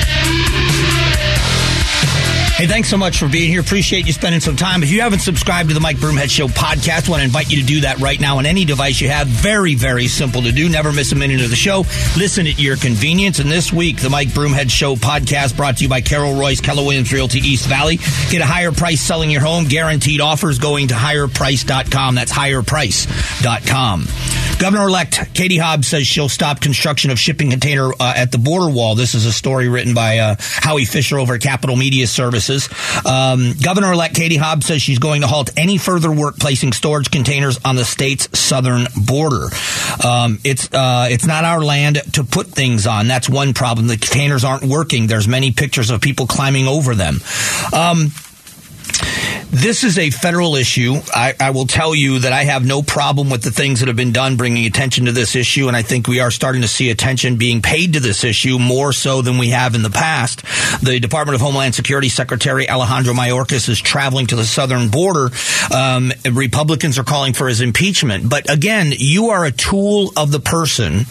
Hey, 2.61 2.67
thanks 2.67 2.89
so 2.89 2.97
much 2.97 3.17
for 3.17 3.27
being 3.27 3.49
here. 3.49 3.59
Appreciate 3.59 4.05
you 4.05 4.13
spending 4.13 4.39
some 4.39 4.55
time. 4.55 4.83
If 4.83 4.91
you 4.91 5.01
haven't 5.01 5.21
subscribed 5.21 5.69
to 5.69 5.73
the 5.73 5.79
Mike 5.79 5.97
Broomhead 5.97 6.29
Show 6.29 6.47
podcast, 6.47 7.09
want 7.09 7.21
to 7.21 7.23
invite 7.23 7.49
you 7.49 7.59
to 7.59 7.65
do 7.65 7.81
that 7.81 7.97
right 7.97 8.19
now 8.19 8.37
on 8.37 8.45
any 8.45 8.65
device 8.65 9.01
you 9.01 9.09
have. 9.09 9.25
Very, 9.25 9.73
very 9.73 10.05
simple 10.05 10.43
to 10.43 10.51
do. 10.51 10.69
Never 10.69 10.91
miss 10.91 11.11
a 11.11 11.15
minute 11.15 11.41
of 11.41 11.49
the 11.49 11.55
show. 11.55 11.79
Listen 12.15 12.45
at 12.45 12.59
your 12.59 12.77
convenience. 12.77 13.39
And 13.39 13.49
this 13.49 13.73
week, 13.73 13.99
the 13.99 14.11
Mike 14.11 14.27
Broomhead 14.27 14.69
Show 14.69 14.93
podcast 14.93 15.57
brought 15.57 15.77
to 15.77 15.83
you 15.85 15.89
by 15.89 16.01
Carol 16.01 16.33
Royse, 16.33 16.61
Keller 16.61 16.83
Williams 16.83 17.11
Realty 17.11 17.39
East 17.39 17.65
Valley. 17.65 17.97
Get 18.29 18.41
a 18.41 18.45
higher 18.45 18.71
price 18.71 19.01
selling 19.01 19.31
your 19.31 19.41
home. 19.41 19.65
Guaranteed 19.65 20.21
offers 20.21 20.59
going 20.59 20.89
to 20.89 20.93
higherprice.com. 20.93 22.13
That's 22.13 22.31
higherprice.com. 22.31 24.05
Governor-elect 24.61 25.33
Katie 25.33 25.57
Hobbs 25.57 25.87
says 25.87 26.05
she'll 26.05 26.29
stop 26.29 26.61
construction 26.61 27.09
of 27.09 27.17
shipping 27.17 27.49
container 27.49 27.91
uh, 27.99 28.13
at 28.15 28.31
the 28.31 28.37
border 28.37 28.71
wall. 28.71 28.93
This 28.93 29.15
is 29.15 29.25
a 29.25 29.33
story 29.33 29.67
written 29.67 29.95
by 29.95 30.19
uh, 30.19 30.35
Howie 30.39 30.85
Fischer 30.85 31.17
over 31.17 31.33
at 31.33 31.41
Capitol 31.41 31.75
Media 31.75 32.05
Services. 32.05 32.69
Um, 33.03 33.53
Governor-elect 33.59 34.13
Katie 34.13 34.37
Hobbs 34.37 34.67
says 34.67 34.83
she's 34.83 34.99
going 34.99 35.21
to 35.21 35.27
halt 35.27 35.49
any 35.57 35.79
further 35.79 36.11
work 36.11 36.37
placing 36.37 36.73
storage 36.73 37.09
containers 37.09 37.59
on 37.65 37.75
the 37.75 37.83
state's 37.83 38.37
southern 38.37 38.85
border. 38.95 39.47
Um, 40.05 40.37
it's 40.43 40.71
uh, 40.71 41.07
it's 41.09 41.25
not 41.25 41.43
our 41.43 41.63
land 41.63 41.95
to 42.13 42.23
put 42.23 42.45
things 42.45 42.85
on. 42.85 43.07
That's 43.07 43.27
one 43.27 43.55
problem. 43.55 43.87
The 43.87 43.97
containers 43.97 44.43
aren't 44.43 44.63
working. 44.63 45.07
There's 45.07 45.27
many 45.27 45.51
pictures 45.51 45.89
of 45.89 46.01
people 46.01 46.27
climbing 46.27 46.67
over 46.67 46.93
them. 46.93 47.15
Um, 47.73 48.11
this 49.51 49.83
is 49.83 49.97
a 49.97 50.09
federal 50.09 50.55
issue. 50.55 50.95
I, 51.13 51.33
I, 51.39 51.51
will 51.51 51.67
tell 51.67 51.93
you 51.93 52.19
that 52.19 52.31
I 52.31 52.45
have 52.45 52.65
no 52.65 52.81
problem 52.81 53.29
with 53.29 53.43
the 53.43 53.51
things 53.51 53.79
that 53.79 53.87
have 53.87 53.97
been 53.97 54.13
done 54.13 54.37
bringing 54.37 54.65
attention 54.65 55.05
to 55.05 55.11
this 55.11 55.35
issue, 55.35 55.67
and 55.67 55.75
I 55.75 55.81
think 55.81 56.07
we 56.07 56.21
are 56.21 56.31
starting 56.31 56.61
to 56.61 56.67
see 56.67 56.89
attention 56.89 57.35
being 57.35 57.61
paid 57.61 57.93
to 57.93 57.99
this 57.99 58.23
issue 58.23 58.57
more 58.57 58.93
so 58.93 59.21
than 59.21 59.37
we 59.37 59.49
have 59.49 59.75
in 59.75 59.83
the 59.83 59.89
past. 59.89 60.43
The 60.81 60.99
Department 61.01 61.35
of 61.35 61.41
Homeland 61.41 61.75
Security 61.75 62.07
Secretary 62.07 62.69
Alejandro 62.69 63.13
Mayorkas 63.13 63.67
is 63.67 63.81
traveling 63.81 64.27
to 64.27 64.37
the 64.37 64.45
southern 64.45 64.89
border. 64.89 65.31
Um, 65.75 66.13
Republicans 66.31 66.97
are 66.97 67.03
calling 67.03 67.33
for 67.33 67.49
his 67.49 67.59
impeachment. 67.59 68.29
But 68.29 68.49
again, 68.49 68.93
you 68.97 69.31
are 69.31 69.43
a 69.43 69.51
tool 69.51 70.11
of 70.15 70.31
the 70.31 70.39
person 70.39 71.05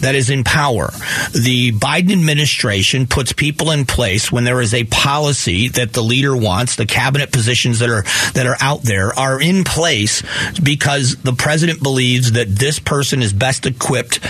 that 0.00 0.14
is 0.14 0.30
in 0.30 0.44
power. 0.44 0.90
The 1.32 1.72
Biden 1.72 2.12
administration 2.12 3.06
puts 3.06 3.32
people 3.32 3.70
in 3.70 3.84
place 3.84 4.32
when 4.32 4.44
there 4.44 4.60
is 4.60 4.74
a 4.74 4.84
policy 4.84 5.68
that 5.68 5.92
the 5.92 6.02
leader 6.02 6.36
wants, 6.36 6.76
the 6.76 6.86
cabinet 6.86 7.32
that 7.80 7.90
are 7.90 8.02
that 8.32 8.46
are 8.46 8.56
out 8.60 8.82
there 8.82 9.16
are 9.18 9.40
in 9.40 9.64
place 9.64 10.22
because 10.60 11.16
the 11.16 11.32
president 11.32 11.82
believes 11.82 12.32
that 12.32 12.48
this 12.48 12.78
person 12.78 13.22
is 13.22 13.32
best 13.32 13.66
equipped 13.66 14.20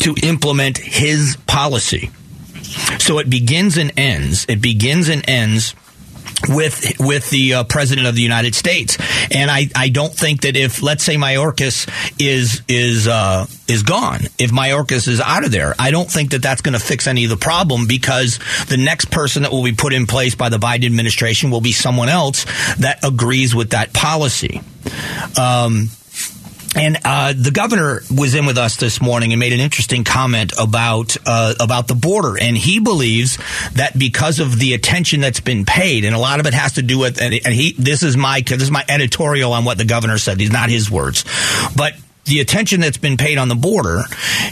to 0.00 0.14
implement 0.22 0.78
his 0.78 1.36
policy. 1.46 2.10
So 2.98 3.18
it 3.18 3.28
begins 3.28 3.76
and 3.76 3.92
ends. 3.96 4.46
It 4.48 4.60
begins 4.60 5.08
and 5.08 5.28
ends 5.28 5.74
with 6.48 6.96
with 6.98 7.30
the 7.30 7.54
uh, 7.54 7.64
president 7.64 8.06
of 8.06 8.14
the 8.14 8.22
United 8.22 8.54
States. 8.54 8.96
And 9.30 9.50
I, 9.50 9.68
I 9.76 9.88
don't 9.88 10.12
think 10.12 10.42
that 10.42 10.56
if 10.56 10.82
let's 10.82 11.04
say 11.04 11.16
Mayorkas 11.16 11.88
is 12.18 12.62
is 12.68 13.06
uh, 13.06 13.46
is 13.68 13.82
gone, 13.82 14.20
if 14.38 14.50
Mayorkas 14.50 15.08
is 15.08 15.20
out 15.20 15.44
of 15.44 15.52
there, 15.52 15.74
I 15.78 15.90
don't 15.90 16.10
think 16.10 16.30
that 16.30 16.42
that's 16.42 16.62
going 16.62 16.74
to 16.74 16.80
fix 16.84 17.06
any 17.06 17.24
of 17.24 17.30
the 17.30 17.36
problem 17.36 17.86
because 17.86 18.38
the 18.68 18.76
next 18.76 19.10
person 19.10 19.42
that 19.42 19.52
will 19.52 19.64
be 19.64 19.72
put 19.72 19.92
in 19.92 20.06
place 20.06 20.34
by 20.34 20.48
the 20.48 20.58
Biden 20.58 20.86
administration 20.86 21.50
will 21.50 21.60
be 21.60 21.72
someone 21.72 22.08
else 22.08 22.44
that 22.78 23.04
agrees 23.04 23.54
with 23.54 23.70
that 23.70 23.92
policy. 23.92 24.60
Um, 25.38 25.90
and 26.76 26.98
uh, 27.04 27.32
the 27.36 27.50
governor 27.50 28.02
was 28.14 28.34
in 28.34 28.46
with 28.46 28.56
us 28.56 28.76
this 28.76 29.02
morning 29.02 29.32
and 29.32 29.40
made 29.40 29.52
an 29.52 29.60
interesting 29.60 30.04
comment 30.04 30.52
about 30.58 31.16
uh, 31.26 31.54
about 31.58 31.88
the 31.88 31.94
border, 31.94 32.38
and 32.38 32.56
he 32.56 32.78
believes 32.78 33.38
that 33.72 33.98
because 33.98 34.38
of 34.38 34.58
the 34.58 34.74
attention 34.74 35.20
that's 35.20 35.40
been 35.40 35.64
paid, 35.64 36.04
and 36.04 36.14
a 36.14 36.18
lot 36.18 36.38
of 36.38 36.46
it 36.46 36.54
has 36.54 36.74
to 36.74 36.82
do 36.82 36.98
with, 36.98 37.20
and 37.20 37.32
he 37.34 37.72
this 37.72 38.02
is 38.02 38.16
my 38.16 38.40
this 38.42 38.62
is 38.62 38.70
my 38.70 38.84
editorial 38.88 39.52
on 39.52 39.64
what 39.64 39.78
the 39.78 39.84
governor 39.84 40.18
said. 40.18 40.38
These 40.38 40.52
not 40.52 40.70
his 40.70 40.90
words, 40.90 41.24
but 41.76 41.94
the 42.30 42.40
attention 42.40 42.80
that's 42.80 42.96
been 42.96 43.16
paid 43.16 43.36
on 43.36 43.48
the 43.48 43.54
border, 43.54 44.04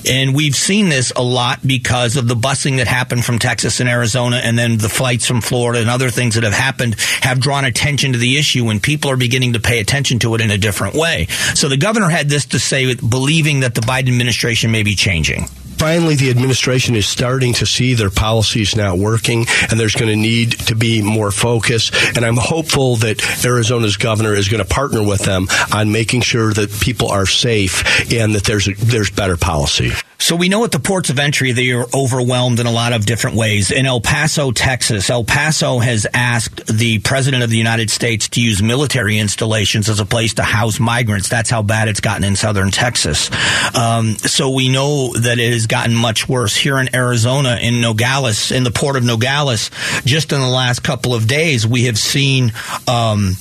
and 0.06 0.35
we've 0.35 0.54
seen 0.54 0.88
this 0.88 1.12
a 1.16 1.23
lot 1.23 1.66
because 1.66 2.16
of 2.16 2.28
the 2.28 2.35
busing 2.35 2.76
that 2.76 2.87
happened 2.87 3.25
from 3.25 3.38
Texas 3.38 3.80
and 3.80 3.88
Arizona, 3.88 4.37
and 4.37 4.58
then 4.58 4.76
the 4.76 4.88
flights 4.88 5.26
from 5.26 5.40
Florida 5.40 5.80
and 5.80 5.88
other 5.88 6.11
things 6.11 6.35
that 6.35 6.44
have 6.44 6.52
happened 6.52 6.97
have 7.23 7.40
drawn 7.40 7.64
attention 7.64 8.12
to 8.12 8.18
the 8.18 8.37
issue, 8.37 8.68
and 8.68 8.82
people 8.82 9.11
are 9.11 9.16
beginning 9.16 9.54
to 9.54 9.61
pay 9.61 9.78
attention 9.80 10.18
to 10.18 10.35
it 10.35 10.40
in 10.40 10.50
a 10.50 10.58
different 10.58 10.94
way. 10.94 11.26
So 11.54 11.68
the 11.68 11.76
governor 11.76 12.08
had 12.08 12.28
this 12.28 12.47
to 12.47 12.58
say, 12.58 12.94
believing 12.94 13.61
that 13.61 13.75
the 13.75 13.80
Biden 13.80 14.08
administration 14.08 14.70
may 14.70 14.82
be 14.82 14.94
changing 14.94 15.47
finally 15.78 16.16
the 16.16 16.30
administration 16.30 16.94
is 16.97 17.06
starting 17.06 17.52
to 17.54 17.66
see 17.66 17.94
their 17.94 18.11
policies 18.11 18.76
not 18.76 18.99
working 18.99 19.47
and 19.70 19.78
there's 19.78 19.94
going 19.94 20.11
to 20.11 20.16
need 20.16 20.52
to 20.52 20.75
be 20.75 21.02
more 21.02 21.30
focus. 21.30 21.90
And 22.16 22.25
I'm 22.25 22.37
hopeful 22.37 22.97
that 22.97 23.44
Arizona's 23.44 23.97
governor 23.97 24.35
is 24.35 24.49
going 24.49 24.62
to 24.62 24.68
partner 24.68 25.02
with 25.02 25.25
them 25.25 25.47
on 25.73 25.92
making 25.92 26.23
sure 26.23 26.52
that 26.52 26.70
people 26.80 27.08
are 27.08 27.26
safe 27.26 28.12
and 28.12 28.35
that 28.35 28.44
there's 28.44 28.68
a, 28.68 28.75
there's 28.75 29.11
better 29.11 29.37
policy. 29.37 29.92
So 30.20 30.34
we 30.34 30.48
know 30.48 30.64
at 30.64 30.72
the 30.72 30.80
ports 30.80 31.10
of 31.10 31.18
entry 31.20 31.52
they 31.52 31.70
are 31.70 31.87
overwhelmed 31.94 32.58
in 32.58 32.66
a 32.66 32.72
lot 32.72 32.92
of 32.92 33.06
different 33.06 33.37
ways. 33.37 33.70
In 33.70 33.87
El 33.87 34.00
Paso, 34.00 34.50
Texas, 34.50 35.08
El 35.10 35.22
Paso 35.25 35.78
has 35.78 36.06
asked 36.12 36.66
the 36.66 36.98
president 36.98 37.44
of 37.44 37.50
the 37.50 37.56
United 37.56 37.88
States 37.88 38.28
to 38.30 38.42
use 38.42 38.60
military 38.60 39.18
installations 39.18 39.88
as 39.88 40.00
a 40.00 40.04
place 40.04 40.34
to 40.34 40.42
house 40.42 40.80
migrants. 40.80 41.28
That's 41.28 41.50
how 41.50 41.62
bad 41.62 41.87
it's 41.87 42.00
gotten 42.00 42.25
in 42.25 42.34
southern 42.34 42.72
Texas. 42.72 43.30
Um, 43.76 44.16
so 44.16 44.50
we 44.50 44.68
know 44.68 45.12
that 45.12 45.38
it 45.38 45.52
has 45.52 45.66
gotten 45.68 45.94
much 45.94 46.28
worse 46.28 46.56
here 46.56 46.78
in 46.78 46.94
Arizona, 46.94 47.56
in 47.62 47.80
Nogales, 47.80 48.50
in 48.50 48.64
the 48.64 48.72
port 48.72 48.96
of 48.96 49.04
Nogales. 49.04 49.70
Just 50.04 50.32
in 50.32 50.40
the 50.40 50.48
last 50.48 50.82
couple 50.82 51.14
of 51.14 51.28
days, 51.28 51.66
we 51.66 51.84
have 51.84 51.98
seen. 51.98 52.52
Um, 52.88 53.37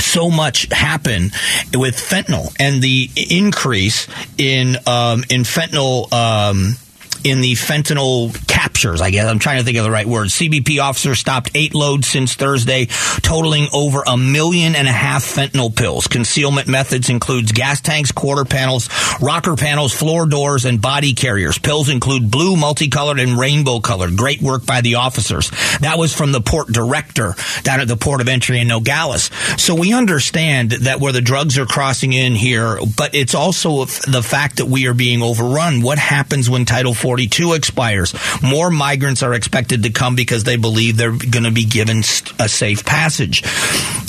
so 0.00 0.30
much 0.30 0.68
happen 0.70 1.30
with 1.74 1.96
fentanyl 1.96 2.54
and 2.58 2.82
the 2.82 3.08
increase 3.30 4.06
in 4.38 4.76
um, 4.86 5.24
in 5.30 5.42
fentanyl 5.42 6.12
um, 6.12 6.76
in 7.24 7.40
the 7.40 7.54
fentanyl 7.54 8.32
captures, 8.46 9.00
I 9.00 9.10
guess. 9.10 9.26
I'm 9.26 9.38
trying 9.38 9.58
to 9.58 9.64
think 9.64 9.78
of 9.78 9.84
the 9.84 9.90
right 9.90 10.06
word. 10.06 10.28
CBP 10.28 10.80
officers 10.80 11.18
stopped 11.18 11.50
eight 11.54 11.74
loads 11.74 12.06
since 12.06 12.34
Thursday, 12.34 12.86
totaling 13.22 13.66
over 13.72 14.02
a 14.06 14.16
million 14.16 14.76
and 14.76 14.86
a 14.86 14.92
half 14.92 15.24
fentanyl 15.24 15.74
pills. 15.74 16.06
Concealment 16.06 16.68
methods 16.68 17.08
includes 17.08 17.52
gas 17.52 17.80
tanks, 17.80 18.12
quarter 18.12 18.44
panels, 18.44 18.88
rocker 19.20 19.56
panels, 19.56 19.92
floor 19.92 20.26
doors, 20.26 20.66
and 20.66 20.80
body 20.80 21.14
carriers. 21.14 21.58
Pills 21.58 21.88
include 21.88 22.30
blue, 22.30 22.56
multicolored, 22.56 23.18
and 23.18 23.38
rainbow 23.38 23.80
colored. 23.80 24.16
Great 24.16 24.42
work 24.42 24.66
by 24.66 24.82
the 24.82 24.96
officers. 24.96 25.50
That 25.80 25.96
was 25.98 26.14
from 26.14 26.32
the 26.32 26.42
port 26.42 26.68
director 26.68 27.34
down 27.62 27.80
at 27.80 27.88
the 27.88 27.96
port 27.96 28.20
of 28.20 28.28
entry 28.28 28.60
in 28.60 28.68
Nogales. 28.68 29.30
So 29.56 29.74
we 29.74 29.94
understand 29.94 30.72
that 30.72 31.00
where 31.00 31.12
the 31.12 31.22
drugs 31.22 31.58
are 31.58 31.66
crossing 31.66 32.12
in 32.12 32.34
here, 32.34 32.78
but 32.96 33.14
it's 33.14 33.34
also 33.34 33.86
the 33.86 34.22
fact 34.22 34.58
that 34.58 34.66
we 34.66 34.86
are 34.86 34.94
being 34.94 35.22
overrun. 35.22 35.80
What 35.80 35.98
happens 35.98 36.50
when 36.50 36.66
Title 36.66 36.92
4 36.92 37.13
42 37.14 37.52
expires. 37.52 38.12
More 38.42 38.70
migrants 38.70 39.22
are 39.22 39.34
expected 39.34 39.84
to 39.84 39.90
come 39.90 40.16
because 40.16 40.42
they 40.42 40.56
believe 40.56 40.96
they're 40.96 41.12
going 41.12 41.44
to 41.44 41.52
be 41.52 41.64
given 41.64 41.98
a 42.40 42.48
safe 42.48 42.84
passage. 42.84 43.44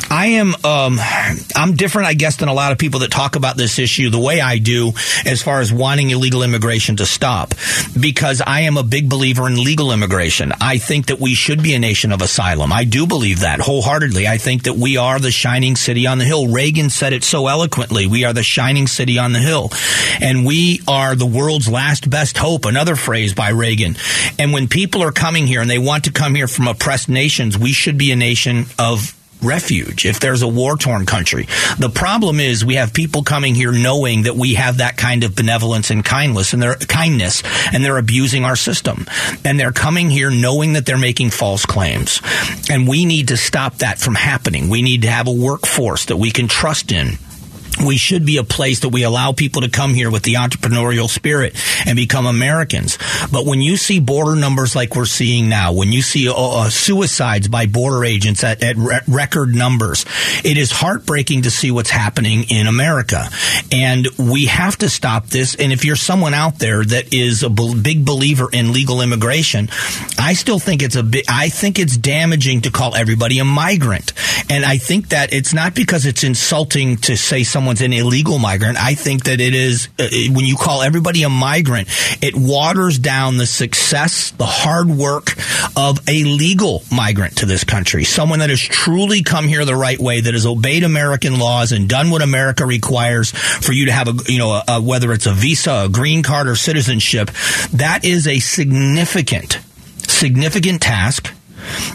I 0.09 0.27
am 0.27 0.53
um, 0.63 0.99
I'm 1.55 1.75
different, 1.75 2.07
I 2.07 2.13
guess, 2.13 2.37
than 2.37 2.49
a 2.49 2.53
lot 2.53 2.71
of 2.71 2.77
people 2.77 3.01
that 3.01 3.11
talk 3.11 3.35
about 3.35 3.57
this 3.57 3.79
issue 3.79 4.09
the 4.09 4.19
way 4.19 4.41
I 4.41 4.57
do, 4.57 4.93
as 5.25 5.41
far 5.41 5.61
as 5.61 5.73
wanting 5.73 6.09
illegal 6.09 6.43
immigration 6.43 6.97
to 6.97 7.05
stop, 7.05 7.53
because 7.99 8.41
I 8.45 8.61
am 8.61 8.77
a 8.77 8.83
big 8.83 9.09
believer 9.09 9.47
in 9.47 9.55
legal 9.63 9.91
immigration. 9.91 10.53
I 10.61 10.77
think 10.77 11.07
that 11.07 11.19
we 11.19 11.33
should 11.33 11.63
be 11.63 11.73
a 11.73 11.79
nation 11.79 12.11
of 12.11 12.21
asylum. 12.21 12.71
I 12.71 12.83
do 12.83 13.07
believe 13.07 13.41
that 13.41 13.59
wholeheartedly. 13.59 14.27
I 14.27 14.37
think 14.37 14.63
that 14.63 14.75
we 14.75 14.97
are 14.97 15.19
the 15.19 15.31
shining 15.31 15.75
city 15.75 16.07
on 16.07 16.17
the 16.17 16.25
hill. 16.25 16.47
Reagan 16.47 16.89
said 16.89 17.13
it 17.13 17.23
so 17.23 17.47
eloquently. 17.47 18.07
We 18.07 18.25
are 18.25 18.33
the 18.33 18.43
shining 18.43 18.87
city 18.87 19.17
on 19.17 19.33
the 19.33 19.39
hill, 19.39 19.69
and 20.21 20.45
we 20.45 20.81
are 20.87 21.15
the 21.15 21.25
world's 21.25 21.69
last 21.69 22.09
best 22.09 22.37
hope. 22.37 22.65
Another 22.65 22.95
phrase 22.95 23.33
by 23.33 23.49
Reagan. 23.49 23.95
And 24.39 24.53
when 24.53 24.67
people 24.67 25.03
are 25.03 25.11
coming 25.11 25.47
here 25.47 25.61
and 25.61 25.69
they 25.69 25.79
want 25.79 26.05
to 26.05 26.11
come 26.11 26.35
here 26.35 26.47
from 26.47 26.67
oppressed 26.67 27.09
nations, 27.09 27.57
we 27.57 27.73
should 27.73 27.97
be 27.97 28.11
a 28.11 28.15
nation 28.15 28.65
of 28.77 29.15
refuge 29.45 30.05
if 30.05 30.19
there's 30.19 30.41
a 30.41 30.47
war 30.47 30.77
torn 30.77 31.05
country. 31.05 31.47
The 31.77 31.91
problem 31.93 32.39
is 32.39 32.65
we 32.65 32.75
have 32.75 32.93
people 32.93 33.23
coming 33.23 33.55
here 33.55 33.71
knowing 33.71 34.23
that 34.23 34.35
we 34.35 34.55
have 34.55 34.77
that 34.77 34.97
kind 34.97 35.23
of 35.23 35.35
benevolence 35.35 35.89
and 35.91 36.03
kindness 36.03 36.53
and 36.53 36.61
their 36.61 36.75
kindness 36.75 37.43
and 37.73 37.83
they're 37.83 37.97
abusing 37.97 38.43
our 38.45 38.55
system. 38.55 39.05
And 39.43 39.59
they're 39.59 39.71
coming 39.71 40.09
here 40.09 40.29
knowing 40.29 40.73
that 40.73 40.85
they're 40.85 40.97
making 40.97 41.29
false 41.29 41.65
claims. 41.65 42.21
And 42.69 42.87
we 42.87 43.05
need 43.05 43.29
to 43.29 43.37
stop 43.37 43.75
that 43.75 43.99
from 43.99 44.15
happening. 44.15 44.69
We 44.69 44.81
need 44.81 45.03
to 45.03 45.09
have 45.09 45.27
a 45.27 45.31
workforce 45.31 46.05
that 46.05 46.17
we 46.17 46.31
can 46.31 46.47
trust 46.47 46.91
in 46.91 47.17
we 47.85 47.97
should 47.97 48.25
be 48.25 48.37
a 48.37 48.43
place 48.43 48.79
that 48.81 48.89
we 48.89 49.03
allow 49.03 49.31
people 49.31 49.61
to 49.61 49.69
come 49.69 49.93
here 49.93 50.09
with 50.09 50.23
the 50.23 50.35
entrepreneurial 50.35 51.09
spirit 51.09 51.55
and 51.85 51.95
become 51.95 52.25
Americans. 52.25 52.97
But 53.31 53.45
when 53.45 53.61
you 53.61 53.77
see 53.77 53.99
border 53.99 54.35
numbers 54.35 54.75
like 54.75 54.95
we're 54.95 55.05
seeing 55.05 55.49
now, 55.49 55.73
when 55.73 55.91
you 55.91 56.01
see 56.01 56.27
uh, 56.27 56.33
uh 56.35 56.69
suicides 56.69 57.47
by 57.47 57.65
border 57.65 58.03
agents 58.03 58.43
at, 58.43 58.63
at 58.63 58.75
re- 58.77 59.01
record 59.07 59.53
numbers, 59.55 60.05
it 60.43 60.57
is 60.57 60.71
heartbreaking 60.71 61.43
to 61.43 61.51
see 61.51 61.71
what's 61.71 61.89
happening 61.89 62.45
in 62.49 62.67
America. 62.67 63.25
And 63.71 64.07
we 64.17 64.45
have 64.45 64.77
to 64.77 64.89
stop 64.89 65.27
this. 65.27 65.55
And 65.55 65.71
if 65.71 65.85
you're 65.85 65.95
someone 65.95 66.33
out 66.33 66.59
there 66.59 66.83
that 66.83 67.13
is 67.13 67.43
a 67.43 67.49
big 67.49 68.05
believer 68.05 68.49
in 68.51 68.73
legal 68.73 69.01
immigration, 69.01 69.69
I 70.17 70.33
still 70.33 70.59
think 70.59 70.81
it's 70.81 70.95
a 70.95 71.05
I 71.29 71.49
think 71.49 71.79
it's 71.79 71.97
damaging 71.97 72.61
to 72.61 72.71
call 72.71 72.95
everybody 72.95 73.39
a 73.39 73.45
migrant. 73.45 74.13
And 74.49 74.65
I 74.65 74.77
think 74.77 75.09
that 75.09 75.33
it's 75.33 75.53
not 75.53 75.75
because 75.75 76.05
it's 76.05 76.23
insulting 76.23 76.97
to 76.97 77.15
say 77.15 77.43
someone 77.43 77.74
someone's 77.75 77.81
an 77.81 78.05
illegal 78.05 78.39
migrant. 78.39 78.77
I 78.77 78.95
think 78.95 79.25
that 79.25 79.39
it 79.41 79.53
is 79.53 79.89
uh, 79.99 80.07
when 80.31 80.45
you 80.45 80.55
call 80.55 80.81
everybody 80.81 81.23
a 81.23 81.29
migrant, 81.29 81.87
it 82.21 82.35
waters 82.35 82.97
down 82.99 83.37
the 83.37 83.45
success, 83.45 84.31
the 84.31 84.45
hard 84.45 84.87
work 84.87 85.35
of 85.75 85.99
a 86.07 86.23
legal 86.23 86.83
migrant 86.91 87.37
to 87.37 87.45
this 87.45 87.63
country. 87.63 88.03
Someone 88.03 88.39
that 88.39 88.49
has 88.49 88.61
truly 88.61 89.23
come 89.23 89.47
here 89.47 89.65
the 89.65 89.75
right 89.75 89.99
way, 89.99 90.21
that 90.21 90.33
has 90.33 90.45
obeyed 90.45 90.83
American 90.83 91.39
laws 91.39 91.71
and 91.71 91.89
done 91.89 92.11
what 92.11 92.21
America 92.21 92.65
requires 92.65 93.31
for 93.31 93.73
you 93.73 93.87
to 93.87 93.91
have 93.91 94.07
a, 94.07 94.31
you 94.31 94.39
know, 94.39 94.51
a, 94.51 94.63
a, 94.67 94.81
whether 94.81 95.11
it's 95.11 95.25
a 95.25 95.33
visa, 95.33 95.85
a 95.85 95.89
green 95.89 96.23
card, 96.23 96.47
or 96.47 96.55
citizenship. 96.55 97.31
That 97.73 98.05
is 98.05 98.27
a 98.27 98.39
significant, 98.39 99.59
significant 100.07 100.81
task 100.81 101.33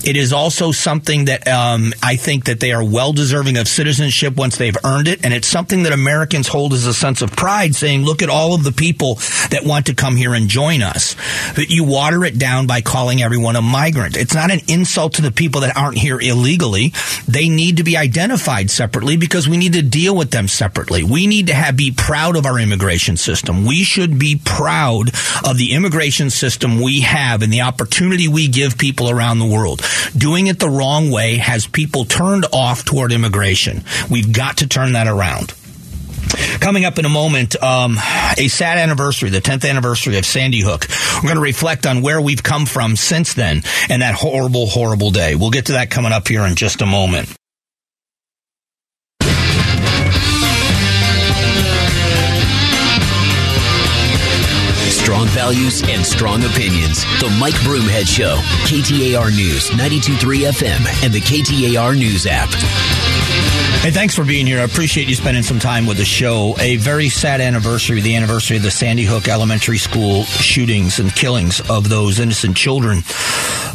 it 0.05 0.17
is 0.17 0.33
also 0.33 0.73
something 0.73 1.27
that 1.27 1.47
um, 1.49 1.93
I 2.03 2.17
think 2.17 2.47
that 2.47 2.61
they 2.61 2.73
are 2.73 2.85
well 2.85 3.13
deserving 3.13 3.57
of 3.57 3.69
citizenship 3.69 4.37
once 4.37 4.57
they've 4.57 4.77
earned 4.85 5.09
it, 5.09 5.25
and 5.25 5.35
it's 5.35 5.49
something 5.49 5.85
that 5.85 5.93
Americans 5.93 6.49
hold 6.49 6.73
as 6.73 6.87
a 6.87 6.95
sense 6.95 7.23
of 7.23 7.33
pride, 7.33 7.75
saying, 7.75 8.05
"Look 8.05 8.23
at 8.23 8.29
all 8.29 8.55
of 8.55 8.65
the 8.65 8.73
people 8.73 9.17
that 9.51 9.65
want 9.65 9.87
to 9.87 9.95
come 9.95 10.17
here 10.17 10.35
and 10.35 10.49
join 10.49 10.83
us." 10.83 11.15
That 11.55 11.71
you 11.71 11.85
water 11.85 12.25
it 12.25 12.39
down 12.39 12.67
by 12.67 12.81
calling 12.81 13.23
everyone 13.23 13.57
a 13.57 13.63
migrant. 13.63 14.17
It's 14.17 14.35
not 14.35 14.51
an 14.51 14.61
insult 14.69 15.15
to 15.15 15.23
the 15.23 15.33
people 15.33 15.63
that 15.63 15.77
aren't 15.77 15.99
here 15.99 16.21
illegally. 16.21 16.93
They 17.29 17.49
need 17.49 17.77
to 17.77 17.85
be 17.85 17.97
identified 17.97 18.71
separately 18.71 19.17
because 19.17 19.49
we 19.49 19.57
need 19.57 19.75
to 19.75 19.83
deal 19.83 20.17
with 20.17 20.31
them 20.31 20.49
separately. 20.49 21.05
We 21.05 21.27
need 21.27 21.49
to 21.49 21.55
have, 21.55 21.77
be 21.77 21.93
proud 21.93 22.37
of 22.37 22.47
our 22.47 22.59
immigration 22.59 23.17
system. 23.17 23.65
We 23.65 23.85
should 23.85 24.19
be 24.19 24.41
proud 24.45 25.11
of 25.45 25.59
the 25.59 25.73
immigration 25.73 26.31
system 26.31 26.81
we 26.81 27.01
have 27.01 27.43
and 27.43 27.53
the 27.53 27.63
opportunity 27.63 28.29
we 28.29 28.49
give 28.49 28.79
people 28.79 29.11
around 29.11 29.39
the 29.39 29.47
world 29.47 29.60
world. 29.61 29.83
Doing 30.17 30.47
it 30.47 30.59
the 30.59 30.69
wrong 30.69 31.11
way 31.11 31.37
has 31.37 31.67
people 31.67 32.05
turned 32.05 32.47
off 32.53 32.85
toward 32.85 33.13
immigration. 33.13 33.85
We've 34.11 34.33
got 34.33 34.59
to 34.59 34.67
turn 34.67 34.93
that 34.93 35.07
around. 35.07 35.55
Coming 36.61 36.85
up 36.85 36.99
in 36.99 37.05
a 37.05 37.09
moment, 37.09 37.61
um, 37.63 37.97
a 38.39 38.49
sad 38.49 38.79
anniversary, 38.79 39.31
the 39.31 39.41
10th 39.41 39.69
anniversary 39.69 40.17
of 40.17 40.25
Sandy 40.25 40.61
Hook. 40.61 40.87
We're 41.17 41.29
going 41.29 41.35
to 41.37 41.43
reflect 41.43 41.87
on 41.87 42.03
where 42.03 42.21
we've 42.21 42.43
come 42.43 42.67
from 42.67 42.97
since 42.97 43.35
then 43.35 43.63
and 43.89 44.03
that 44.03 44.15
horrible, 44.15 44.67
horrible 44.67 45.11
day. 45.11 45.35
We'll 45.35 45.51
get 45.51 45.67
to 45.67 45.73
that 45.73 45.91
coming 45.91 46.13
up 46.13 46.29
here 46.29 46.43
in 46.43 46.55
just 46.55 46.83
a 46.83 46.87
moment. 46.87 47.35
Strong 55.11 55.27
values 55.31 55.83
and 55.89 56.07
strong 56.07 56.45
opinions. 56.45 57.03
The 57.19 57.37
Mike 57.41 57.57
Broomhead 57.65 58.07
Show. 58.07 58.37
KTAR 58.69 59.35
News, 59.35 59.69
92.3 59.71 60.53
FM, 60.53 61.05
and 61.05 61.13
the 61.13 61.19
KTAR 61.19 61.99
News 61.99 62.29
app. 62.29 62.49
Hey, 63.83 63.91
thanks 63.91 64.15
for 64.15 64.25
being 64.25 64.47
here. 64.47 64.61
I 64.61 64.63
appreciate 64.63 65.09
you 65.09 65.17
spending 65.17 65.43
some 65.43 65.59
time 65.59 65.87
with 65.87 65.97
the 65.97 66.05
show. 66.05 66.55
A 66.61 66.77
very 66.77 67.09
sad 67.09 67.41
anniversary, 67.41 68.01
the 68.01 68.15
anniversary 68.15 68.59
of 68.59 68.63
the 68.63 68.71
Sandy 68.71 69.03
Hook 69.03 69.27
Elementary 69.27 69.79
School 69.79 70.23
shootings 70.23 71.01
and 71.01 71.13
killings 71.13 71.61
of 71.69 71.89
those 71.89 72.21
innocent 72.21 72.57
children. 72.57 73.03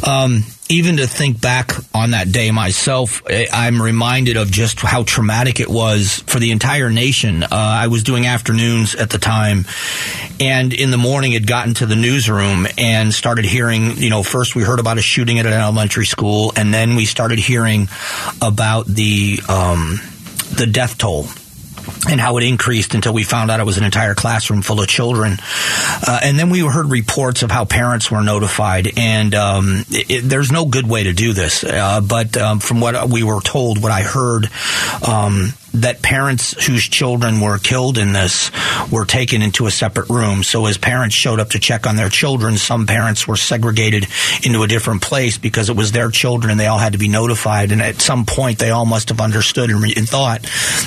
Um, 0.06 0.42
even 0.68 0.96
to 0.96 1.06
think 1.06 1.40
back 1.40 1.72
on 1.94 2.10
that 2.10 2.32
day 2.32 2.50
myself, 2.50 3.22
I'm 3.28 3.80
reminded 3.80 4.36
of 4.36 4.50
just 4.50 4.80
how 4.80 5.04
traumatic 5.04 5.60
it 5.60 5.68
was 5.68 6.22
for 6.26 6.38
the 6.38 6.50
entire 6.50 6.90
nation. 6.90 7.42
Uh, 7.44 7.48
I 7.52 7.86
was 7.86 8.02
doing 8.02 8.26
afternoons 8.26 8.94
at 8.94 9.10
the 9.10 9.18
time, 9.18 9.66
and 10.40 10.72
in 10.72 10.90
the 10.90 10.96
morning 10.96 11.32
had 11.32 11.46
gotten 11.46 11.74
to 11.74 11.86
the 11.86 11.96
newsroom 11.96 12.66
and 12.78 13.12
started 13.12 13.44
hearing, 13.44 13.96
you 13.96 14.10
know, 14.10 14.22
first 14.22 14.56
we 14.56 14.62
heard 14.62 14.80
about 14.80 14.98
a 14.98 15.02
shooting 15.02 15.38
at 15.38 15.46
an 15.46 15.52
elementary 15.52 16.06
school, 16.06 16.52
and 16.56 16.74
then 16.74 16.96
we 16.96 17.04
started 17.04 17.38
hearing 17.38 17.88
about 18.42 18.86
the 18.86 19.38
um, 19.48 20.00
the 20.56 20.66
death 20.66 20.98
toll 20.98 21.26
and 22.08 22.20
how 22.20 22.36
it 22.36 22.44
increased 22.44 22.94
until 22.94 23.12
we 23.12 23.24
found 23.24 23.50
out 23.50 23.60
it 23.60 23.66
was 23.66 23.78
an 23.78 23.84
entire 23.84 24.14
classroom 24.14 24.62
full 24.62 24.80
of 24.80 24.88
children. 24.88 25.36
Uh, 26.06 26.20
and 26.22 26.38
then 26.38 26.50
we 26.50 26.60
heard 26.60 26.90
reports 26.90 27.42
of 27.42 27.50
how 27.50 27.64
parents 27.64 28.10
were 28.10 28.22
notified. 28.22 28.88
And 28.96 29.34
um, 29.34 29.84
it, 29.90 30.10
it, 30.10 30.20
there's 30.22 30.52
no 30.52 30.66
good 30.66 30.88
way 30.88 31.04
to 31.04 31.12
do 31.12 31.32
this. 31.32 31.64
Uh, 31.64 32.00
but 32.00 32.36
um, 32.36 32.60
from 32.60 32.80
what 32.80 33.08
we 33.08 33.22
were 33.22 33.40
told, 33.40 33.82
what 33.82 33.92
I 33.92 34.02
heard, 34.02 34.48
um, 35.06 35.52
that 35.82 36.02
parents 36.02 36.66
whose 36.66 36.84
children 36.84 37.40
were 37.40 37.58
killed 37.58 37.98
in 37.98 38.12
this 38.12 38.50
were 38.90 39.04
taken 39.04 39.42
into 39.42 39.66
a 39.66 39.70
separate 39.70 40.08
room. 40.08 40.42
So 40.42 40.66
as 40.66 40.78
parents 40.78 41.14
showed 41.14 41.40
up 41.40 41.50
to 41.50 41.58
check 41.58 41.86
on 41.86 41.96
their 41.96 42.08
children, 42.08 42.56
some 42.56 42.86
parents 42.86 43.26
were 43.26 43.36
segregated 43.36 44.06
into 44.44 44.62
a 44.62 44.66
different 44.66 45.02
place 45.02 45.38
because 45.38 45.68
it 45.68 45.76
was 45.76 45.92
their 45.92 46.10
children 46.10 46.50
and 46.50 46.60
they 46.60 46.66
all 46.66 46.78
had 46.78 46.92
to 46.92 46.98
be 46.98 47.08
notified. 47.08 47.72
And 47.72 47.82
at 47.82 48.00
some 48.00 48.24
point, 48.24 48.58
they 48.58 48.70
all 48.70 48.86
must 48.86 49.08
have 49.10 49.20
understood 49.20 49.70
and, 49.70 49.82
re- 49.82 49.94
and 49.96 50.08
thought 50.08 50.42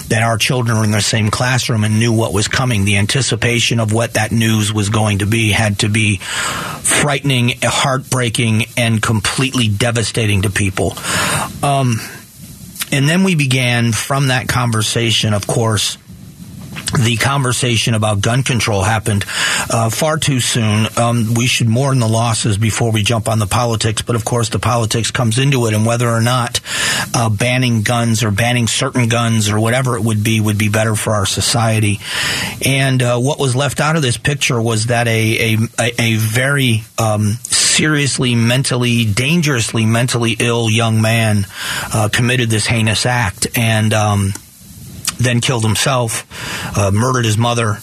that 0.08 0.24
our 0.24 0.38
children 0.38 0.78
were 0.78 0.84
in 0.84 0.92
the 0.92 1.02
same 1.02 1.30
classroom 1.30 1.84
and 1.84 2.00
knew 2.00 2.14
what 2.14 2.34
was 2.34 2.48
coming. 2.48 2.86
The 2.86 2.98
anticipation 2.98 3.80
of 3.80 3.94
what 3.94 4.14
that 4.14 4.32
news 4.32 4.74
was 4.74 4.90
going 4.90 5.20
to 5.20 5.26
be 5.26 5.52
had 5.52 5.80
to 5.80 5.90
be 5.90 6.18
frightening, 6.18 7.54
heartbreaking, 7.62 8.66
and 8.78 9.02
completely 9.02 9.68
devastating 9.68 10.44
to 10.44 10.50
people. 10.50 10.94
Um, 11.62 12.00
and 12.92 13.08
then 13.08 13.24
we 13.24 13.36
began 13.36 13.92
from 13.92 14.28
that 14.28 14.48
conversation, 14.48 15.34
of 15.34 15.48
course, 15.48 15.98
the 16.98 17.18
conversation 17.18 17.94
about 17.94 18.22
gun 18.22 18.44
control 18.44 18.82
happened 18.82 19.24
uh, 19.70 19.90
far 19.90 20.18
too 20.18 20.40
soon. 20.40 20.88
Um, 20.98 21.34
we 21.36 21.46
should 21.46 21.68
mourn 21.68 22.00
the 22.00 22.08
losses 22.08 22.58
before 22.58 22.92
we 22.92 23.04
jump 23.04 23.28
on 23.28 23.40
the 23.40 23.46
politics, 23.46 24.02
but 24.02 24.16
of 24.16 24.26
course 24.26 24.50
the 24.50 24.60
politics 24.60 25.12
comes 25.12 25.38
into 25.38 25.66
it, 25.68 25.74
and 25.74 25.86
whether 25.86 26.10
or 26.10 26.22
not 26.22 26.60
uh, 27.14 27.30
banning 27.30 27.84
guns 27.84 28.24
or 28.24 28.32
banning 28.32 28.68
certain 28.68 29.08
guns 29.08 29.50
or 29.50 29.60
whatever 29.60 29.96
it 29.98 30.04
would 30.04 30.24
be 30.24 30.40
would 30.40 30.58
be 30.58 30.70
better 30.70 30.96
for 30.96 31.14
our 31.14 31.26
society. 31.26 32.00
And 32.66 33.02
uh, 33.02 33.20
what 33.20 33.40
was 33.40 33.56
left 33.56 33.80
out 33.80 33.96
of 33.96 34.02
this 34.02 34.18
picture 34.18 34.60
was 34.60 34.88
that 34.88 35.08
a 35.08 35.58
a, 35.80 35.92
a 36.00 36.16
very 36.16 36.84
um, 36.98 37.38
seriously 37.80 38.36
mentally, 38.36 39.06
dangerously 39.06 39.86
mentally 39.86 40.36
ill 40.38 40.70
young 40.70 41.02
man 41.02 41.48
uh, 41.94 42.10
committed 42.12 42.50
this 42.50 42.68
heinous 42.68 43.06
act 43.06 43.48
and. 43.58 43.94
Um, 43.94 44.34
then 45.22 45.42
killed 45.42 45.66
himself, 45.66 46.26
uh, 46.78 46.92
murdered 46.92 47.26
his 47.26 47.38
mother, 47.38 47.80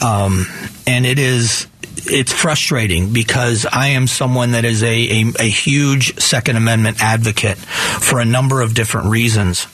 um, 0.00 0.46
and 0.86 1.04
it 1.04 1.18
is 1.18 1.66
it's 2.08 2.32
frustrating 2.32 3.12
because 3.12 3.66
I 3.66 3.88
am 3.88 4.06
someone 4.06 4.52
that 4.52 4.64
is 4.64 4.84
a, 4.84 4.86
a, 4.86 5.32
a, 5.40 5.48
huge 5.48 6.20
Second 6.20 6.54
Amendment 6.54 7.02
advocate 7.02 7.58
for 7.58 8.20
a 8.20 8.24
number 8.24 8.60
of 8.60 8.74
different 8.74 9.08
reasons. 9.08 9.66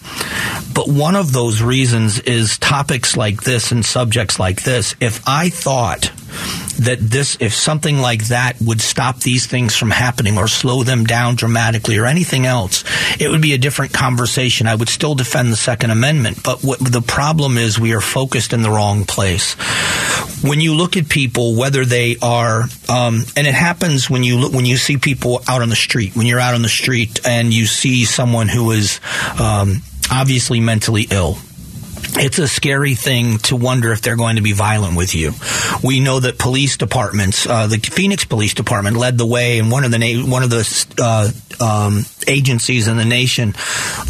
But 0.72 0.88
one 0.88 1.16
of 1.16 1.32
those 1.32 1.60
reasons 1.60 2.20
is 2.20 2.56
topics 2.56 3.14
like 3.14 3.42
this 3.42 3.72
and 3.72 3.84
subjects 3.84 4.38
like 4.38 4.62
this. 4.62 4.94
If 5.00 5.22
I 5.28 5.50
thought 5.50 6.10
that 6.78 6.98
this, 7.00 7.36
if 7.40 7.54
something 7.54 7.98
like 7.98 8.28
that 8.28 8.56
would 8.60 8.80
stop 8.80 9.20
these 9.20 9.46
things 9.46 9.76
from 9.76 9.90
happening 9.90 10.38
or 10.38 10.48
slow 10.48 10.82
them 10.82 11.04
down 11.04 11.36
dramatically 11.36 11.98
or 11.98 12.06
anything 12.06 12.46
else, 12.46 12.84
it 13.20 13.28
would 13.28 13.42
be 13.42 13.52
a 13.52 13.58
different 13.58 13.92
conversation. 13.92 14.66
I 14.66 14.74
would 14.74 14.88
still 14.88 15.14
defend 15.14 15.52
the 15.52 15.56
Second 15.56 15.90
Amendment. 15.90 16.42
But 16.42 16.62
what 16.62 16.78
the 16.80 17.02
problem 17.02 17.58
is, 17.58 17.78
we 17.78 17.94
are 17.94 18.00
focused 18.00 18.52
in 18.52 18.62
the 18.62 18.70
wrong 18.70 19.04
place. 19.04 19.54
When 20.42 20.60
you 20.60 20.74
look 20.74 20.96
at 20.96 21.08
people, 21.08 21.54
whether 21.56 21.84
they 21.84 22.16
are, 22.20 22.62
um, 22.88 23.24
and 23.36 23.46
it 23.46 23.54
happens 23.54 24.10
when 24.10 24.24
you 24.24 24.38
look, 24.38 24.52
when 24.52 24.66
you 24.66 24.76
see 24.76 24.96
people 24.96 25.42
out 25.46 25.62
on 25.62 25.68
the 25.68 25.76
street, 25.76 26.16
when 26.16 26.26
you're 26.26 26.40
out 26.40 26.54
on 26.54 26.62
the 26.62 26.68
street 26.68 27.20
and 27.26 27.52
you 27.52 27.66
see 27.66 28.04
someone 28.04 28.48
who 28.48 28.72
is 28.72 29.00
um, 29.40 29.82
obviously 30.10 30.60
mentally 30.60 31.06
ill 31.10 31.38
it's 32.14 32.38
a 32.38 32.48
scary 32.48 32.94
thing 32.94 33.38
to 33.38 33.56
wonder 33.56 33.92
if 33.92 34.02
they're 34.02 34.16
going 34.16 34.36
to 34.36 34.42
be 34.42 34.52
violent 34.52 34.96
with 34.96 35.14
you. 35.14 35.32
We 35.82 36.00
know 36.00 36.20
that 36.20 36.38
police 36.38 36.76
departments, 36.76 37.46
uh, 37.46 37.66
the 37.66 37.78
Phoenix 37.78 38.24
Police 38.24 38.54
Department, 38.54 38.96
led 38.96 39.18
the 39.18 39.26
way, 39.26 39.58
and 39.58 39.70
one 39.70 39.84
of 39.84 39.90
the 39.90 39.98
na- 39.98 40.30
one 40.30 40.42
of 40.42 40.50
the 40.50 40.86
uh, 40.98 41.30
um, 41.60 42.04
agencies 42.26 42.88
in 42.88 42.96
the 42.96 43.04
nation 43.04 43.54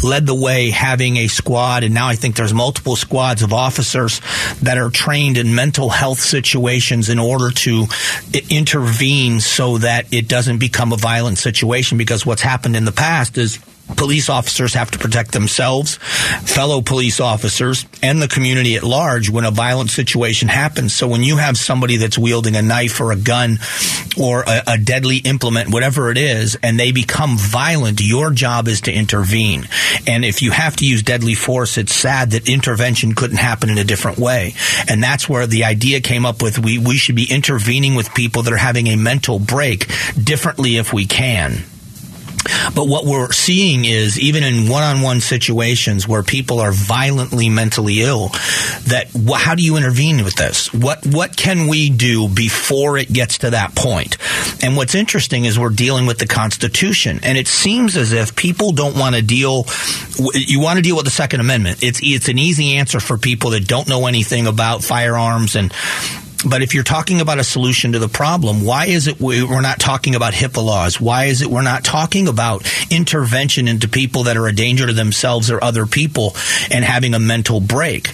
led 0.03 0.25
the 0.25 0.35
way, 0.35 0.69
having 0.69 1.17
a 1.17 1.27
squad, 1.27 1.83
and 1.83 1.93
now 1.93 2.07
I 2.07 2.15
think 2.15 2.35
there's 2.35 2.53
multiple 2.53 2.95
squads 2.95 3.41
of 3.41 3.53
officers 3.53 4.21
that 4.61 4.77
are 4.77 4.89
trained 4.89 5.37
in 5.37 5.55
mental 5.55 5.89
health 5.89 6.19
situations 6.19 7.09
in 7.09 7.19
order 7.19 7.51
to 7.51 7.85
intervene 8.49 9.39
so 9.39 9.77
that 9.79 10.13
it 10.13 10.27
doesn't 10.27 10.57
become 10.57 10.91
a 10.93 10.97
violent 10.97 11.37
situation. 11.37 11.97
Because 11.97 12.25
what's 12.25 12.41
happened 12.41 12.75
in 12.75 12.85
the 12.85 12.91
past 12.91 13.37
is 13.37 13.59
police 13.95 14.29
officers 14.29 14.73
have 14.73 14.91
to 14.91 14.99
protect 14.99 15.31
themselves, 15.31 15.95
fellow 15.95 16.81
police 16.81 17.19
officers, 17.19 17.85
and 18.01 18.21
the 18.21 18.27
community 18.27 18.75
at 18.75 18.83
large 18.83 19.29
when 19.29 19.45
a 19.45 19.51
violent 19.51 19.89
situation 19.89 20.47
happens. 20.47 20.93
So 20.93 21.07
when 21.07 21.23
you 21.23 21.37
have 21.37 21.57
somebody 21.57 21.97
that's 21.97 22.17
wielding 22.17 22.55
a 22.55 22.61
knife 22.61 22.99
or 23.01 23.11
a 23.11 23.15
gun 23.15 23.59
or 24.19 24.43
a, 24.43 24.63
a, 24.67 24.77
deadly 24.77 25.17
implement, 25.17 25.71
whatever 25.71 26.11
it 26.11 26.17
is, 26.17 26.57
and 26.61 26.79
they 26.79 26.91
become 26.91 27.37
violent, 27.37 28.01
your 28.01 28.31
job 28.31 28.67
is 28.67 28.81
to 28.81 28.93
intervene. 28.93 29.67
And 30.07 30.25
if 30.25 30.41
you 30.41 30.51
have 30.51 30.75
to 30.77 30.85
use 30.85 31.03
deadly 31.03 31.35
force, 31.35 31.77
it's 31.77 31.93
sad 31.93 32.31
that 32.31 32.49
intervention 32.49 33.15
couldn't 33.15 33.37
happen 33.37 33.69
in 33.69 33.77
a 33.77 33.83
different 33.83 34.17
way. 34.17 34.53
And 34.89 35.01
that's 35.01 35.27
where 35.27 35.47
the 35.47 35.63
idea 35.65 36.01
came 36.01 36.25
up 36.25 36.41
with 36.41 36.59
we, 36.59 36.77
we 36.77 36.97
should 36.97 37.15
be 37.15 37.27
intervening 37.29 37.95
with 37.95 38.13
people 38.13 38.43
that 38.43 38.53
are 38.53 38.57
having 38.57 38.87
a 38.87 38.95
mental 38.95 39.39
break 39.39 39.87
differently 40.21 40.77
if 40.77 40.93
we 40.93 41.05
can. 41.05 41.63
But 42.75 42.87
what 42.87 43.05
we're 43.05 43.31
seeing 43.31 43.85
is 43.85 44.19
even 44.19 44.43
in 44.43 44.69
one-on-one 44.69 45.21
situations 45.21 46.07
where 46.07 46.23
people 46.23 46.59
are 46.59 46.71
violently 46.71 47.49
mentally 47.49 48.01
ill, 48.01 48.29
that 48.87 49.07
how 49.35 49.55
do 49.55 49.63
you 49.63 49.77
intervene 49.77 50.23
with 50.23 50.35
this? 50.35 50.73
What 50.73 51.05
what 51.05 51.35
can 51.35 51.67
we 51.67 51.89
do 51.89 52.27
before 52.27 52.97
it 52.97 53.11
gets 53.11 53.39
to 53.39 53.51
that 53.51 53.75
point? 53.75 54.17
And 54.63 54.75
what's 54.75 54.95
interesting 54.95 55.45
is 55.45 55.57
we're 55.57 55.69
dealing 55.69 56.05
with 56.05 56.19
the 56.19 56.27
Constitution, 56.27 57.19
and 57.23 57.37
it 57.37 57.47
seems 57.47 57.95
as 57.95 58.11
if 58.11 58.35
people 58.35 58.71
don't 58.71 58.97
want 58.97 59.15
to 59.15 59.21
deal. 59.21 59.65
You 60.33 60.59
want 60.59 60.77
to 60.77 60.83
deal 60.83 60.95
with 60.95 61.05
the 61.05 61.11
Second 61.11 61.39
Amendment. 61.39 61.83
It's 61.83 61.99
it's 62.03 62.27
an 62.27 62.39
easy 62.39 62.77
answer 62.77 62.99
for 62.99 63.17
people 63.17 63.51
that 63.51 63.67
don't 63.67 63.87
know 63.87 64.07
anything 64.07 64.47
about 64.47 64.83
firearms 64.83 65.55
and 65.55 65.73
but 66.43 66.61
if 66.61 66.73
you're 66.73 66.83
talking 66.83 67.21
about 67.21 67.39
a 67.39 67.43
solution 67.43 67.93
to 67.93 67.99
the 67.99 68.07
problem, 68.07 68.63
why 68.63 68.87
is 68.87 69.07
it 69.07 69.19
we're 69.19 69.61
not 69.61 69.79
talking 69.79 70.15
about 70.15 70.33
HIPAA 70.33 70.63
laws? 70.63 70.99
Why 70.99 71.25
is 71.25 71.41
it 71.41 71.47
we're 71.47 71.61
not 71.61 71.83
talking 71.83 72.27
about 72.27 72.69
intervention 72.89 73.67
into 73.67 73.87
people 73.87 74.23
that 74.23 74.37
are 74.37 74.47
a 74.47 74.53
danger 74.53 74.87
to 74.87 74.93
themselves 74.93 75.49
or 75.49 75.63
other 75.63 75.85
people 75.85 76.35
and 76.69 76.83
having 76.83 77.13
a 77.13 77.19
mental 77.19 77.59
break? 77.59 78.11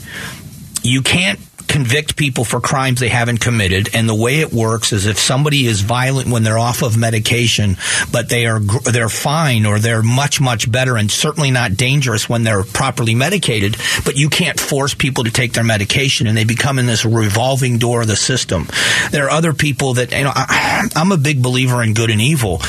You 0.83 1.01
can't 1.01 1.39
convict 1.69 2.17
people 2.17 2.43
for 2.43 2.59
crimes 2.59 2.99
they 2.99 3.09
haven't 3.09 3.39
committed. 3.39 3.89
And 3.93 4.09
the 4.09 4.15
way 4.15 4.41
it 4.41 4.51
works 4.51 4.91
is 4.91 5.05
if 5.05 5.19
somebody 5.19 5.67
is 5.67 5.81
violent 5.81 6.27
when 6.27 6.43
they're 6.43 6.59
off 6.59 6.81
of 6.81 6.97
medication, 6.97 7.77
but 8.11 8.27
they 8.27 8.47
are 8.47 8.59
they're 8.59 9.07
fine 9.07 9.65
or 9.65 9.79
they're 9.79 10.03
much 10.03 10.41
much 10.41 10.69
better 10.69 10.97
and 10.97 11.09
certainly 11.09 11.51
not 11.51 11.77
dangerous 11.77 12.27
when 12.27 12.43
they're 12.43 12.63
properly 12.63 13.15
medicated. 13.15 13.77
But 14.03 14.17
you 14.17 14.29
can't 14.29 14.59
force 14.59 14.93
people 14.93 15.23
to 15.23 15.31
take 15.31 15.53
their 15.53 15.63
medication, 15.63 16.27
and 16.27 16.35
they 16.35 16.43
become 16.43 16.79
in 16.79 16.87
this 16.87 17.05
revolving 17.05 17.77
door 17.77 18.01
of 18.01 18.07
the 18.07 18.15
system. 18.15 18.67
There 19.11 19.25
are 19.25 19.31
other 19.31 19.53
people 19.53 19.93
that 19.93 20.11
you 20.11 20.23
know. 20.23 20.33
I, 20.35 20.89
I'm 20.95 21.11
a 21.11 21.17
big 21.17 21.41
believer 21.41 21.83
in 21.83 21.93
good 21.93 22.09
and 22.09 22.19
evil, 22.19 22.61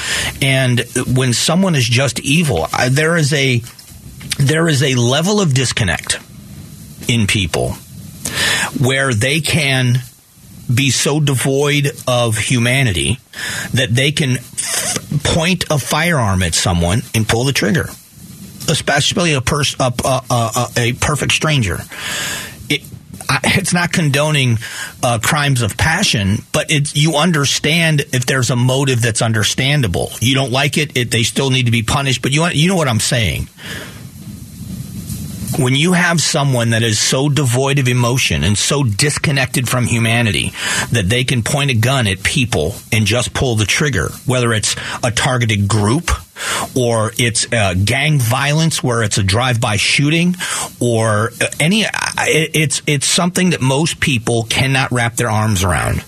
and 0.42 0.80
when 1.06 1.32
someone 1.32 1.74
is 1.74 1.86
just 1.86 2.20
evil, 2.20 2.68
there 2.90 3.16
is 3.16 3.32
a 3.32 3.62
there 4.38 4.68
is 4.68 4.82
a 4.82 4.94
level 4.94 5.40
of 5.40 5.54
disconnect 5.54 6.18
in 7.08 7.26
people 7.26 7.74
where 8.78 9.12
they 9.12 9.40
can 9.40 9.96
be 10.72 10.90
so 10.90 11.20
devoid 11.20 11.90
of 12.06 12.38
humanity 12.38 13.18
that 13.72 13.88
they 13.90 14.12
can 14.12 14.32
f- 14.32 15.22
point 15.24 15.64
a 15.70 15.78
firearm 15.78 16.42
at 16.42 16.54
someone 16.54 17.02
and 17.14 17.28
pull 17.28 17.44
the 17.44 17.52
trigger, 17.52 17.88
especially 18.68 19.34
a, 19.34 19.40
pers- 19.40 19.76
a, 19.80 19.92
a, 20.04 20.66
a 20.76 20.92
perfect 20.94 21.32
stranger. 21.32 21.78
It, 22.68 22.82
it's 23.44 23.72
not 23.72 23.92
condoning 23.92 24.58
uh, 25.02 25.18
crimes 25.22 25.62
of 25.62 25.76
passion, 25.76 26.38
but 26.52 26.70
it's 26.70 26.94
you 26.94 27.16
understand 27.16 28.02
if 28.12 28.26
there's 28.26 28.50
a 28.50 28.56
motive 28.56 29.02
that's 29.02 29.22
understandable. 29.22 30.10
You 30.20 30.34
don't 30.34 30.52
like 30.52 30.78
it, 30.78 30.96
it 30.96 31.10
they 31.10 31.24
still 31.24 31.50
need 31.50 31.66
to 31.66 31.72
be 31.72 31.82
punished. 31.82 32.22
But 32.22 32.32
you 32.32 32.46
you 32.48 32.68
know 32.68 32.76
what 32.76 32.88
I'm 32.88 33.00
saying 33.00 33.48
when 35.58 35.74
you 35.74 35.92
have 35.92 36.20
someone 36.20 36.70
that 36.70 36.82
is 36.82 36.98
so 36.98 37.28
devoid 37.28 37.78
of 37.78 37.88
emotion 37.88 38.44
and 38.44 38.56
so 38.56 38.82
disconnected 38.82 39.68
from 39.68 39.86
humanity 39.86 40.52
that 40.92 41.08
they 41.08 41.24
can 41.24 41.42
point 41.42 41.70
a 41.70 41.74
gun 41.74 42.06
at 42.06 42.22
people 42.22 42.74
and 42.92 43.06
just 43.06 43.34
pull 43.34 43.56
the 43.56 43.64
trigger, 43.64 44.08
whether 44.26 44.52
it's 44.52 44.76
a 45.02 45.10
targeted 45.10 45.68
group 45.68 46.10
or 46.76 47.12
it's 47.18 47.50
uh, 47.52 47.74
gang 47.74 48.18
violence 48.18 48.82
where 48.82 49.02
it's 49.02 49.18
a 49.18 49.22
drive-by 49.22 49.76
shooting 49.76 50.34
or 50.80 51.32
any 51.58 51.84
it's 52.18 52.82
it's 52.86 53.06
something 53.06 53.50
that 53.50 53.60
most 53.60 54.00
people 54.00 54.44
cannot 54.44 54.90
wrap 54.92 55.16
their 55.16 55.30
arms 55.30 55.64
around. 55.64 56.02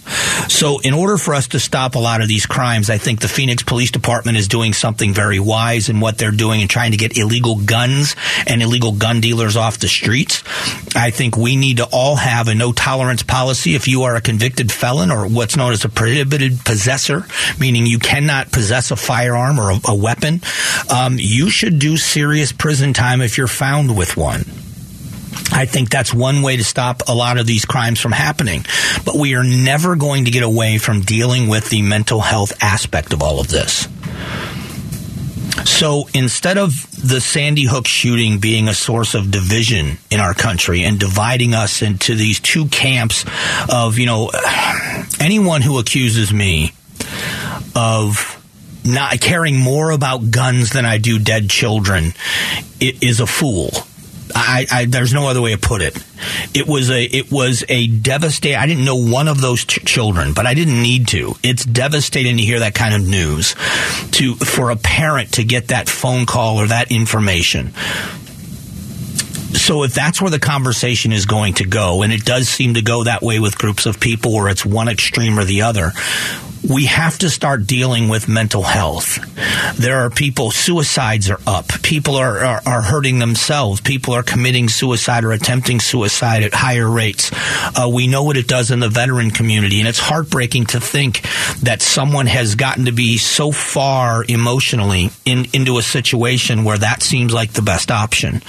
So 0.49 0.81
in 0.81 0.95
order 0.95 1.17
for 1.17 1.35
us 1.35 1.49
to 1.49 1.61
stop 1.61 1.95
a 1.95 1.99
lot 1.99 2.21
of 2.21 2.29
these 2.29 2.47
crimes, 2.47 2.91
I 2.91 2.99
think 2.99 3.21
the 3.21 3.29
Phoenix 3.29 3.63
Police 3.63 3.91
Department 3.91 4.37
is 4.37 4.49
doing 4.49 4.73
something 4.73 5.15
very 5.15 5.39
wise 5.39 5.89
in 5.89 6.01
what 6.01 6.19
they're 6.19 6.31
doing 6.31 6.61
and 6.61 6.71
trying 6.71 6.91
to 6.93 6.97
get 6.97 7.17
illegal 7.17 7.57
guns 7.57 8.17
and 8.47 8.63
illegal 8.63 8.93
gun 8.93 9.21
dealers 9.21 9.57
off 9.57 9.79
the 9.79 9.89
streets. 9.89 10.43
I 10.95 11.11
think 11.11 11.37
we 11.37 11.57
need 11.57 11.79
to 11.79 11.89
all 11.91 12.17
have 12.17 12.49
a 12.49 12.55
no 12.55 12.73
tolerance 12.73 13.23
policy 13.23 13.75
if 13.75 13.89
you 13.89 14.03
are 14.03 14.17
a 14.17 14.21
convicted 14.21 14.71
felon 14.71 15.11
or 15.11 15.27
what's 15.27 15.57
known 15.57 15.73
as 15.73 15.85
a 15.85 15.89
prohibited 15.89 16.65
possessor, 16.65 17.27
meaning 17.59 17.87
you 17.87 17.99
cannot 17.99 18.53
possess 18.53 18.91
a 18.91 18.97
firearm 18.97 19.59
or 19.59 19.71
a, 19.71 19.81
a 19.89 19.95
weapon 19.95 20.43
um, 20.91 21.17
you 21.19 21.51
should 21.51 21.79
do 21.79 21.97
serious 21.97 22.53
prison 22.53 22.93
time 22.93 23.21
if 23.21 23.39
you're 23.39 23.47
found 23.47 23.97
with 23.97 24.17
one. 24.17 24.41
I 25.55 25.67
think 25.67 25.91
that's 25.91 26.15
one 26.15 26.43
way 26.43 26.57
to 26.57 26.65
stop 26.65 27.03
a 27.09 27.15
lot 27.15 27.39
of 27.39 27.47
these 27.47 27.65
crimes 27.65 28.01
from 28.01 28.13
happening. 28.13 28.65
But 29.05 29.17
we 29.17 29.35
are 29.35 29.45
never 29.45 29.97
going 29.97 30.25
to 30.25 30.31
get 30.31 30.43
away 30.43 30.79
from 30.79 31.03
dealing 31.03 31.49
with 31.49 31.69
the 31.69 31.83
mental 31.83 32.21
health 32.21 32.53
aspect 32.63 33.13
of 33.13 33.23
all 33.23 33.39
of 33.41 33.49
this. 33.49 33.87
So 35.65 36.09
instead 36.15 36.59
of 36.59 36.73
the 37.09 37.21
Sandy 37.21 37.65
Hook 37.65 37.87
shooting 37.87 38.39
being 38.39 38.69
a 38.69 38.75
source 38.75 39.15
of 39.15 39.31
division 39.31 39.99
in 40.11 40.21
our 40.21 40.35
country 40.35 40.85
and 40.85 40.99
dividing 40.99 41.55
us 41.55 41.83
into 41.83 42.15
these 42.15 42.41
two 42.41 42.67
camps 42.67 43.25
of, 43.69 43.99
you 43.99 44.07
know, 44.07 44.31
anyone 45.21 45.63
who 45.63 45.79
accuses 45.79 46.33
me 46.33 46.73
of 47.75 48.39
not 48.85 49.21
caring 49.21 49.57
more 49.57 49.91
about 49.91 50.31
guns 50.31 50.71
than 50.71 50.85
I 50.85 50.99
do 50.99 51.19
dead 51.19 51.49
children 51.49 52.13
is 52.81 53.21
a 53.21 53.27
fool. 53.27 53.71
I, 54.35 54.67
I, 54.71 54.85
there's 54.87 55.13
no 55.13 55.29
other 55.29 55.41
way 55.41 55.53
to 55.53 55.59
put 55.59 55.83
it. 55.83 55.97
It 56.55 56.67
was 56.67 56.91
a 56.91 57.03
it 57.03 57.31
was 57.31 57.65
a 57.69 57.87
devastating. 57.87 58.57
I 58.57 58.67
didn't 58.67 58.85
know 58.85 58.97
one 58.97 59.29
of 59.29 59.41
those 59.41 59.65
ch- 59.65 59.85
children, 59.85 60.35
but 60.35 60.47
I 60.47 60.55
didn't 60.55 60.81
need 60.81 61.09
to. 61.09 61.35
It's 61.43 61.65
devastating 61.65 62.37
to 62.37 62.43
hear 62.43 62.61
that 62.61 62.75
kind 62.75 62.95
of 62.95 63.07
news. 63.07 63.55
To 64.13 64.35
for 64.35 64.71
a 64.71 64.77
parent 64.77 65.35
to 65.35 65.45
get 65.45 65.69
that 65.69 65.89
phone 65.89 66.27
call 66.27 66.59
or 66.59 66.67
that 66.69 66.93
information. 66.93 67.73
So 69.55 69.83
if 69.83 69.95
that's 69.95 70.21
where 70.21 70.31
the 70.31 70.39
conversation 70.39 71.13
is 71.13 71.27
going 71.27 71.55
to 71.55 71.65
go, 71.65 72.03
and 72.03 72.13
it 72.13 72.25
does 72.25 72.49
seem 72.49 72.75
to 72.75 72.83
go 72.83 73.05
that 73.05 73.23
way 73.23 73.39
with 73.39 73.59
groups 73.59 73.85
of 73.85 74.01
people 74.01 74.33
where 74.33 74.49
it's 74.49 74.65
one 74.65 74.89
extreme 74.89 75.39
or 75.39 75.45
the 75.45 75.63
other, 75.63 75.93
we 76.69 76.87
have 76.87 77.19
to 77.19 77.31
start 77.31 77.67
dealing 77.67 78.09
with 78.09 78.29
mental 78.29 78.63
health. 78.63 79.19
There 79.77 79.99
are 80.01 80.11
people, 80.11 80.51
suicides 80.51 81.29
are 81.31 81.41
up. 81.47 81.69
People 81.83 82.17
are, 82.17 82.39
are, 82.39 82.63
are 82.65 82.83
hurting 82.83 83.19
themselves. 83.19 83.81
People 83.81 84.15
are 84.15 84.23
committing 84.23 84.69
suicide 84.69 85.25
or 85.25 85.33
attempting 85.33 85.81
suicide 85.81 86.43
at 86.43 86.55
higher 86.55 86.89
rates. 86.89 87.31
Uh, 87.77 87.91
we 87.93 88.07
know 88.07 88.23
what 88.23 88.37
it 88.37 88.47
does 88.47 88.71
in 88.71 88.81
the 88.81 88.89
veteran 88.89 89.31
community, 89.31 89.81
and 89.81 89.89
it's 89.89 89.99
heartbreaking 89.99 90.67
to 90.67 90.81
think 90.81 91.23
that 91.63 91.83
someone 91.83 92.27
has 92.27 92.55
gotten 92.55 92.85
to 92.85 92.93
be 92.93 93.17
so 93.19 93.51
far 93.51 94.25
emotionally 94.29 95.11
in, 95.25 95.47
into 95.53 95.79
a 95.79 95.83
situation 95.83 96.65
where 96.65 96.79
that 96.79 97.03
seems 97.03 97.35
like 97.35 97.53
the 97.53 97.63
best 97.63 97.91
option. 97.91 98.41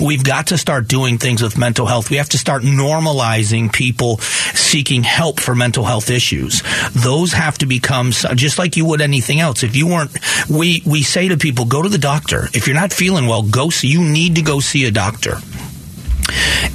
We've 0.00 0.22
got 0.22 0.48
to 0.48 0.58
start 0.58 0.86
doing 0.86 1.18
things 1.18 1.42
with 1.42 1.58
mental 1.58 1.86
health. 1.86 2.10
We 2.10 2.18
have 2.18 2.28
to 2.30 2.38
start 2.38 2.62
normalizing 2.62 3.72
people 3.72 4.18
seeking 4.18 5.02
help 5.02 5.40
for 5.40 5.54
mental 5.54 5.84
health 5.84 6.10
issues. 6.10 6.62
Those 6.92 7.32
have 7.38 7.56
to 7.58 7.66
become 7.66 8.10
just 8.10 8.58
like 8.58 8.76
you 8.76 8.84
would 8.84 9.00
anything 9.00 9.40
else. 9.40 9.62
If 9.62 9.76
you 9.76 9.86
weren't, 9.86 10.10
we 10.50 10.82
we 10.84 11.02
say 11.02 11.28
to 11.28 11.36
people, 11.36 11.64
go 11.64 11.82
to 11.82 11.88
the 11.88 11.98
doctor. 11.98 12.48
If 12.52 12.66
you're 12.66 12.76
not 12.76 12.92
feeling 12.92 13.26
well, 13.26 13.42
go 13.42 13.70
see. 13.70 13.88
You 13.88 14.02
need 14.04 14.34
to 14.36 14.42
go 14.42 14.60
see 14.60 14.86
a 14.86 14.90
doctor. 14.90 15.38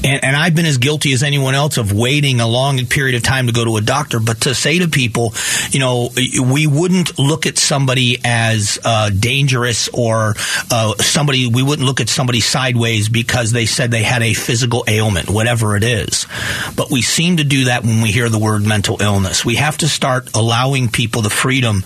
And, 0.03 0.23
and, 0.23 0.35
I've 0.35 0.55
been 0.55 0.65
as 0.65 0.77
guilty 0.77 1.13
as 1.13 1.23
anyone 1.23 1.55
else 1.55 1.77
of 1.77 1.93
waiting 1.93 2.41
a 2.41 2.47
long 2.47 2.83
period 2.85 3.15
of 3.15 3.23
time 3.23 3.47
to 3.47 3.53
go 3.53 3.63
to 3.63 3.77
a 3.77 3.81
doctor. 3.81 4.19
But 4.19 4.41
to 4.41 4.55
say 4.55 4.79
to 4.79 4.87
people, 4.87 5.33
you 5.69 5.79
know, 5.79 6.09
we 6.15 6.67
wouldn't 6.67 7.17
look 7.17 7.45
at 7.45 7.57
somebody 7.57 8.17
as 8.25 8.79
uh, 8.83 9.09
dangerous 9.09 9.87
or 9.89 10.35
uh, 10.71 10.95
somebody, 10.95 11.47
we 11.47 11.63
wouldn't 11.63 11.85
look 11.85 12.01
at 12.01 12.09
somebody 12.09 12.41
sideways 12.41 13.09
because 13.09 13.51
they 13.51 13.65
said 13.65 13.91
they 13.91 14.03
had 14.03 14.21
a 14.21 14.33
physical 14.33 14.83
ailment, 14.87 15.29
whatever 15.29 15.75
it 15.75 15.83
is. 15.83 16.27
But 16.75 16.91
we 16.91 17.01
seem 17.01 17.37
to 17.37 17.43
do 17.43 17.65
that 17.65 17.83
when 17.83 18.01
we 18.01 18.11
hear 18.11 18.29
the 18.29 18.39
word 18.39 18.65
mental 18.65 19.01
illness. 19.01 19.45
We 19.45 19.55
have 19.55 19.77
to 19.77 19.87
start 19.87 20.35
allowing 20.35 20.89
people 20.89 21.21
the 21.21 21.29
freedom 21.29 21.83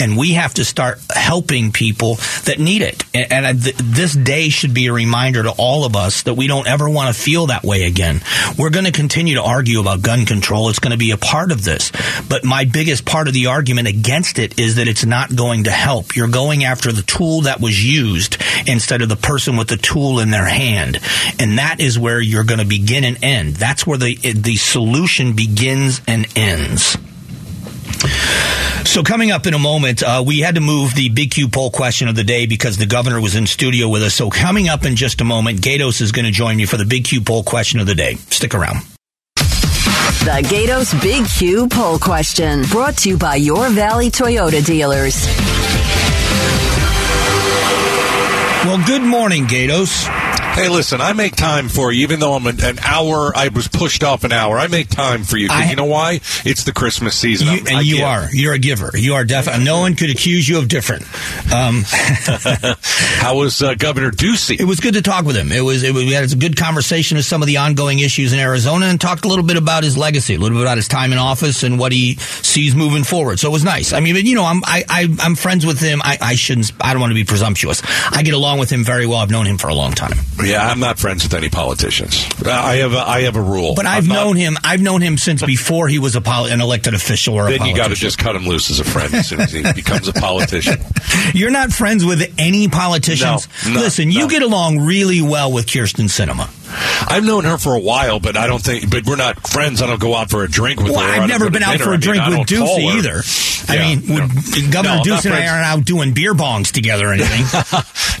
and 0.00 0.16
we 0.16 0.32
have 0.32 0.54
to 0.54 0.64
start 0.64 1.00
helping 1.14 1.72
people 1.72 2.16
that 2.44 2.58
need 2.58 2.82
it. 2.82 3.04
And, 3.14 3.46
and 3.46 3.62
th- 3.62 3.76
this 3.76 4.14
day 4.14 4.48
should 4.48 4.74
be 4.74 4.86
a 4.86 4.92
reminder 4.92 5.42
to 5.42 5.52
all 5.52 5.84
of 5.84 5.96
us 5.96 6.22
that 6.22 6.34
we 6.34 6.46
don't 6.46 6.66
ever 6.66 6.88
want 6.88 7.01
want 7.04 7.14
to 7.14 7.22
feel 7.22 7.46
that 7.46 7.64
way 7.64 7.84
again. 7.84 8.20
We're 8.58 8.70
going 8.70 8.84
to 8.84 8.92
continue 8.92 9.34
to 9.34 9.42
argue 9.42 9.80
about 9.80 10.02
gun 10.02 10.24
control. 10.24 10.68
It's 10.68 10.78
going 10.78 10.92
to 10.92 10.98
be 10.98 11.10
a 11.10 11.16
part 11.16 11.52
of 11.52 11.64
this. 11.64 11.92
But 12.28 12.44
my 12.44 12.64
biggest 12.64 13.04
part 13.04 13.28
of 13.28 13.34
the 13.34 13.46
argument 13.46 13.88
against 13.88 14.38
it 14.38 14.58
is 14.58 14.76
that 14.76 14.88
it's 14.88 15.04
not 15.04 15.34
going 15.34 15.64
to 15.64 15.70
help. 15.70 16.14
You're 16.14 16.28
going 16.28 16.64
after 16.64 16.92
the 16.92 17.02
tool 17.02 17.42
that 17.42 17.60
was 17.60 17.82
used 17.84 18.36
instead 18.66 19.02
of 19.02 19.08
the 19.08 19.16
person 19.16 19.56
with 19.56 19.68
the 19.68 19.76
tool 19.76 20.20
in 20.20 20.30
their 20.30 20.46
hand. 20.46 20.98
And 21.38 21.58
that 21.58 21.80
is 21.80 21.98
where 21.98 22.20
you're 22.20 22.44
going 22.44 22.60
to 22.60 22.66
begin 22.66 23.04
and 23.04 23.18
end. 23.22 23.56
That's 23.56 23.86
where 23.86 23.98
the, 23.98 24.14
the 24.14 24.56
solution 24.56 25.34
begins 25.34 26.00
and 26.06 26.26
ends. 26.36 26.96
So 28.84 29.02
coming 29.02 29.30
up 29.30 29.46
in 29.46 29.54
a 29.54 29.58
moment, 29.58 30.02
uh, 30.02 30.22
we 30.26 30.40
had 30.40 30.56
to 30.56 30.60
move 30.60 30.94
the 30.94 31.08
Big 31.08 31.30
Q 31.30 31.48
poll 31.48 31.70
question 31.70 32.08
of 32.08 32.16
the 32.16 32.24
day 32.24 32.46
because 32.46 32.76
the 32.76 32.86
governor 32.86 33.20
was 33.20 33.34
in 33.34 33.46
studio 33.46 33.88
with 33.88 34.02
us. 34.02 34.14
So 34.14 34.28
coming 34.28 34.68
up 34.68 34.84
in 34.84 34.96
just 34.96 35.20
a 35.20 35.24
moment, 35.24 35.62
Gatos 35.62 36.00
is 36.00 36.12
going 36.12 36.26
to 36.26 36.30
join 36.30 36.56
me 36.56 36.66
for 36.66 36.76
the 36.76 36.84
Big 36.84 37.04
Q 37.04 37.20
poll 37.20 37.42
question 37.42 37.80
of 37.80 37.86
the 37.86 37.94
day. 37.94 38.16
Stick 38.28 38.54
around. 38.54 38.84
The 39.36 40.46
Gatos 40.48 40.94
Big 41.00 41.26
Q 41.26 41.68
poll 41.68 41.98
question 41.98 42.62
brought 42.64 42.96
to 42.98 43.08
you 43.08 43.16
by 43.16 43.36
your 43.36 43.70
Valley 43.70 44.10
Toyota 44.10 44.64
dealers. 44.64 45.26
Well, 48.64 48.84
good 48.86 49.02
morning, 49.02 49.46
Gatos. 49.46 50.06
Hey, 50.52 50.68
listen, 50.68 51.00
I 51.00 51.14
make 51.14 51.34
time 51.34 51.68
for 51.68 51.90
you, 51.90 52.02
even 52.02 52.20
though 52.20 52.34
I'm 52.34 52.46
an, 52.46 52.62
an 52.62 52.78
hour. 52.80 53.32
I 53.34 53.48
was 53.48 53.68
pushed 53.68 54.04
off 54.04 54.22
an 54.24 54.32
hour. 54.32 54.58
I 54.58 54.66
make 54.66 54.90
time 54.90 55.24
for 55.24 55.38
you. 55.38 55.48
I, 55.50 55.70
you 55.70 55.76
know 55.76 55.86
why? 55.86 56.20
It's 56.44 56.64
the 56.64 56.72
Christmas 56.72 57.16
season, 57.16 57.48
you, 57.48 57.64
and 57.70 57.86
you 57.86 58.04
are. 58.04 58.28
You're 58.32 58.52
a 58.52 58.58
giver. 58.58 58.90
You 58.94 59.14
are 59.14 59.24
definitely. 59.24 59.64
No 59.64 59.80
one 59.80 59.94
could 59.96 60.10
accuse 60.10 60.46
you 60.46 60.58
of 60.58 60.68
different. 60.68 61.02
Um, 61.52 61.84
How 61.86 63.36
was 63.36 63.62
uh, 63.62 63.74
Governor 63.74 64.10
Ducey? 64.10 64.60
It 64.60 64.64
was 64.64 64.80
good 64.80 64.94
to 64.94 65.02
talk 65.02 65.24
with 65.24 65.36
him. 65.36 65.52
It 65.52 65.62
was, 65.62 65.82
it 65.82 65.94
was. 65.94 66.04
We 66.04 66.12
had 66.12 66.30
a 66.30 66.36
good 66.36 66.56
conversation 66.56 67.16
of 67.16 67.24
some 67.24 67.40
of 67.40 67.46
the 67.46 67.56
ongoing 67.56 68.00
issues 68.00 68.34
in 68.34 68.38
Arizona, 68.38 68.86
and 68.86 69.00
talked 69.00 69.24
a 69.24 69.28
little 69.28 69.44
bit 69.46 69.56
about 69.56 69.84
his 69.84 69.96
legacy, 69.96 70.34
a 70.34 70.38
little 70.38 70.58
bit 70.58 70.62
about 70.64 70.76
his 70.76 70.86
time 70.88 71.12
in 71.12 71.18
office, 71.18 71.62
and 71.62 71.78
what 71.78 71.92
he 71.92 72.16
sees 72.16 72.74
moving 72.74 73.04
forward. 73.04 73.40
So 73.40 73.48
it 73.48 73.52
was 73.52 73.64
nice. 73.64 73.94
I 73.94 74.00
mean, 74.00 74.14
but 74.14 74.24
you 74.24 74.34
know, 74.34 74.44
I'm 74.44 74.62
I, 74.64 74.84
I 74.88 75.26
am 75.26 75.34
friends 75.34 75.64
with 75.64 75.80
him. 75.80 76.02
I, 76.04 76.18
I 76.20 76.34
shouldn't. 76.34 76.72
I 76.80 76.92
don't 76.92 77.00
want 77.00 77.12
to 77.12 77.14
be 77.14 77.24
presumptuous. 77.24 77.82
I 78.10 78.22
get 78.22 78.34
along 78.34 78.58
with 78.58 78.70
him 78.70 78.84
very 78.84 79.06
well. 79.06 79.18
I've 79.18 79.30
known 79.30 79.46
him 79.46 79.56
for 79.56 79.68
a 79.68 79.74
long 79.74 79.92
time. 79.92 80.12
Yeah, 80.44 80.66
I'm 80.68 80.80
not 80.80 80.98
friends 80.98 81.22
with 81.22 81.34
any 81.34 81.48
politicians. 81.48 82.26
Uh, 82.44 82.50
I 82.50 82.76
have 82.76 82.92
a, 82.92 82.98
I 82.98 83.22
have 83.22 83.36
a 83.36 83.40
rule. 83.42 83.74
But 83.74 83.86
I've 83.86 84.04
I'm 84.04 84.08
known 84.08 84.34
not, 84.34 84.40
him. 84.40 84.56
I've 84.64 84.80
known 84.80 85.00
him 85.00 85.16
since 85.18 85.42
before 85.42 85.88
he 85.88 85.98
was 85.98 86.16
a 86.16 86.20
poli- 86.20 86.50
an 86.52 86.60
elected 86.60 86.94
official 86.94 87.34
or. 87.34 87.48
Then 87.50 87.64
you 87.66 87.74
got 87.76 87.88
to 87.88 87.94
just 87.94 88.18
cut 88.18 88.34
him 88.36 88.46
loose 88.46 88.70
as 88.70 88.80
a 88.80 88.84
friend 88.84 89.12
as 89.14 89.28
soon 89.28 89.40
as 89.40 89.52
he 89.52 89.62
becomes 89.74 90.08
a 90.08 90.12
politician. 90.12 90.78
You're 91.34 91.50
not 91.50 91.72
friends 91.72 92.04
with 92.04 92.34
any 92.38 92.68
politicians. 92.68 93.48
No, 93.66 93.74
no 93.74 93.80
Listen, 93.80 94.08
no. 94.08 94.14
you 94.20 94.28
get 94.28 94.42
along 94.42 94.80
really 94.80 95.22
well 95.22 95.52
with 95.52 95.66
Kyrsten 95.66 96.06
Sinema. 96.08 96.48
I've 96.72 97.24
known 97.24 97.44
her 97.44 97.58
for 97.58 97.74
a 97.74 97.80
while, 97.80 98.20
but 98.20 98.36
I 98.36 98.46
don't 98.46 98.62
think. 98.62 98.90
But 98.90 99.06
we're 99.06 99.16
not 99.16 99.46
friends. 99.48 99.82
I 99.82 99.86
don't 99.86 100.00
go 100.00 100.14
out 100.14 100.30
for 100.30 100.44
a 100.44 100.48
drink 100.48 100.80
with 100.80 100.92
well, 100.92 101.00
her. 101.00 101.22
I've 101.22 101.28
never 101.28 101.50
been 101.50 101.62
out 101.62 101.80
for 101.80 101.92
a 101.92 101.98
drink 101.98 102.22
I 102.22 102.30
mean, 102.30 102.38
with 102.40 102.48
Ducey 102.48 102.96
either. 102.96 103.22
I 103.68 103.76
yeah, 103.76 103.94
mean, 103.94 104.06
no. 104.08 104.70
Governor 104.70 104.96
no, 104.96 105.02
Ducey 105.02 105.26
and 105.26 105.34
I 105.34 105.46
aren't 105.46 105.66
out 105.66 105.84
doing 105.84 106.14
beer 106.14 106.34
bongs 106.34 106.72
together 106.72 107.08
or 107.08 107.12
anything. 107.12 107.44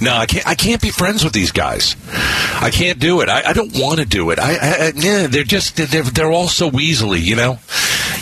no, 0.04 0.14
I 0.14 0.26
can't. 0.26 0.46
I 0.46 0.54
can't 0.54 0.80
be 0.80 0.90
friends 0.90 1.24
with 1.24 1.32
these 1.32 1.52
guys. 1.52 1.96
I 2.10 2.70
can't 2.72 2.98
do 2.98 3.20
it. 3.22 3.28
I, 3.28 3.50
I 3.50 3.52
don't 3.52 3.72
want 3.74 4.00
to 4.00 4.06
do 4.06 4.30
it. 4.30 4.38
I, 4.38 4.54
I, 4.54 4.92
yeah, 4.94 5.26
they're 5.26 5.44
just 5.44 5.76
they're 5.76 6.02
they're 6.02 6.30
all 6.30 6.48
so 6.48 6.70
weaselly, 6.70 7.22
you 7.22 7.36
know. 7.36 7.58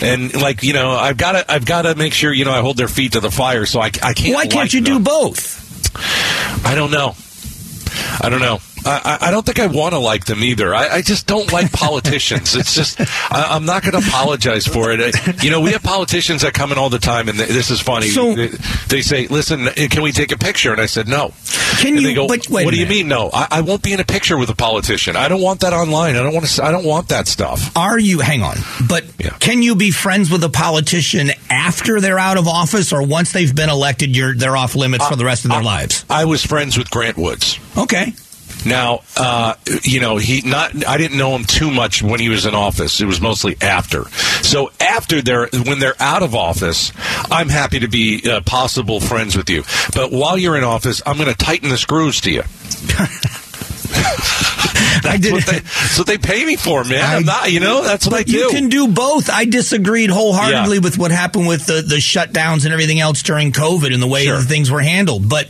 And 0.01 0.33
like 0.41 0.63
you 0.63 0.73
know, 0.73 0.91
I've 0.91 1.17
got 1.17 1.33
to 1.33 1.51
I've 1.51 1.65
got 1.65 1.83
to 1.83 1.95
make 1.95 2.13
sure 2.13 2.33
you 2.33 2.45
know 2.45 2.51
I 2.51 2.61
hold 2.61 2.77
their 2.77 2.87
feet 2.87 3.13
to 3.13 3.19
the 3.19 3.31
fire. 3.31 3.65
So 3.65 3.79
I 3.79 3.91
I 4.01 4.13
can't. 4.13 4.35
Why 4.35 4.47
can't 4.47 4.73
you 4.73 4.81
them. 4.81 4.99
do 4.99 5.03
both? 5.03 5.61
I 6.65 6.75
don't 6.75 6.91
know. 6.91 7.15
I 8.21 8.29
don't 8.29 8.39
know. 8.39 8.59
I, 8.85 9.17
I 9.21 9.31
don't 9.31 9.45
think 9.45 9.59
I 9.59 9.67
want 9.67 9.93
to 9.93 9.99
like 9.99 10.25
them 10.25 10.43
either. 10.43 10.73
I, 10.73 10.87
I 10.89 11.01
just 11.01 11.27
don't 11.27 11.51
like 11.51 11.71
politicians. 11.73 12.55
it's 12.55 12.73
just 12.73 12.99
I, 12.99 13.47
I'm 13.51 13.65
not 13.65 13.83
going 13.83 13.99
to 14.01 14.07
apologize 14.07 14.65
for 14.67 14.91
it. 14.91 15.15
I, 15.15 15.33
you 15.43 15.49
know, 15.51 15.61
we 15.61 15.71
have 15.71 15.83
politicians 15.83 16.41
that 16.41 16.53
come 16.53 16.71
in 16.71 16.77
all 16.77 16.89
the 16.89 16.99
time, 16.99 17.29
and 17.29 17.37
th- 17.37 17.49
this 17.49 17.69
is 17.71 17.79
funny. 17.79 18.07
So- 18.07 18.33
they, 18.35 18.47
they 18.87 19.01
say, 19.01 19.27
"Listen, 19.27 19.65
can 19.67 20.01
we 20.03 20.11
take 20.11 20.31
a 20.31 20.37
picture?" 20.37 20.71
And 20.71 20.81
I 20.81 20.85
said, 20.85 21.07
"No." 21.07 21.33
Can 21.77 21.93
And 21.93 22.01
you- 22.01 22.07
They 22.09 22.13
go, 22.13 22.27
but 22.27 22.45
what 22.47 22.69
do 22.71 22.79
you 22.79 22.85
mean, 22.85 23.07
no? 23.07 23.29
I, 23.33 23.47
I 23.51 23.61
won't 23.61 23.81
be 23.83 23.93
in 23.93 23.99
a 23.99 24.03
picture 24.05 24.37
with 24.37 24.49
a 24.49 24.55
politician. 24.55 25.15
I 25.15 25.27
don't 25.27 25.41
want 25.41 25.61
that 25.61 25.73
online. 25.73 26.15
I 26.15 26.23
don't 26.23 26.33
want 26.33 26.45
to. 26.47 26.63
I 26.63 26.71
don't 26.71 26.85
want 26.85 27.09
that 27.09 27.27
stuff. 27.27 27.75
Are 27.77 27.97
you, 27.99 28.19
hang 28.19 28.41
on, 28.43 28.57
but 28.87 29.05
Yeah. 29.19 29.29
can 29.39 29.61
you 29.61 29.75
be 29.75 29.91
friends 29.91 30.29
with 30.29 30.43
a 30.43 30.49
politician 30.49 31.29
after 31.49 31.99
they're 32.01 32.19
out 32.19 32.37
of 32.37 32.47
office 32.47 32.91
or 32.93 33.01
once 33.05 33.31
they've 33.31 33.53
been 33.55 33.69
elected, 33.69 34.15
you're, 34.15 34.35
they're 34.35 34.57
off 34.57 34.75
limits 34.75 35.07
for 35.07 35.15
the 35.15 35.25
rest 35.25 35.45
of 35.45 35.51
their 35.51 35.63
lives? 35.63 36.05
I 36.09 36.25
was 36.25 36.45
friends 36.45 36.77
with 36.77 36.89
Grant 36.89 37.17
Woods. 37.17 37.59
Okay. 37.77 38.13
Now, 38.65 39.01
uh, 39.17 39.55
you 39.83 39.99
know, 39.99 40.17
he 40.17 40.41
not. 40.41 40.85
I 40.87 40.97
didn't 40.97 41.17
know 41.17 41.35
him 41.35 41.45
too 41.45 41.71
much 41.71 42.01
when 42.03 42.19
he 42.19 42.29
was 42.29 42.45
in 42.45 42.53
office. 42.53 43.01
It 43.01 43.05
was 43.05 43.19
mostly 43.19 43.57
after. 43.61 44.05
So 44.43 44.71
after 44.79 45.21
they're 45.21 45.47
when 45.65 45.79
they're 45.79 45.99
out 45.99 46.21
of 46.23 46.35
office, 46.35 46.91
I'm 47.31 47.49
happy 47.49 47.79
to 47.79 47.87
be 47.87 48.21
uh, 48.29 48.41
possible 48.41 48.99
friends 48.99 49.35
with 49.35 49.49
you. 49.49 49.63
But 49.95 50.11
while 50.11 50.37
you're 50.37 50.57
in 50.57 50.63
office, 50.63 51.01
I'm 51.05 51.17
going 51.17 51.29
to 51.29 51.35
tighten 51.37 51.69
the 51.69 51.77
screws 51.77 52.21
to 52.21 52.31
you. 52.31 52.43
I 55.03 55.17
did. 55.19 55.33
What 55.33 55.45
they, 55.45 55.59
that's 55.59 55.97
what 55.97 56.07
they 56.07 56.17
pay 56.17 56.45
me 56.45 56.55
for, 56.55 56.83
man. 56.83 57.01
I- 57.03 57.15
I'm 57.15 57.25
not, 57.25 57.51
you 57.51 57.59
know, 57.59 57.81
that's 57.83 58.05
what 58.05 58.15
I 58.15 58.23
do. 58.23 58.31
You 58.37 58.49
can 58.49 58.69
do 58.69 58.87
both. 58.87 59.29
I 59.29 59.45
disagreed 59.45 60.09
wholeheartedly 60.09 60.77
Yeah. 60.77 60.81
with 60.83 60.97
what 60.97 61.11
happened 61.11 61.47
with 61.47 61.65
the, 61.65 61.81
the 61.81 61.95
shutdowns 61.95 62.63
and 62.65 62.73
everything 62.73 62.99
else 62.99 63.23
during 63.23 63.51
COVID 63.51 63.93
and 63.93 64.01
the 64.01 64.07
way 64.07 64.25
Sure. 64.25 64.39
things 64.39 64.69
were 64.69 64.81
handled. 64.81 65.27
But, 65.27 65.47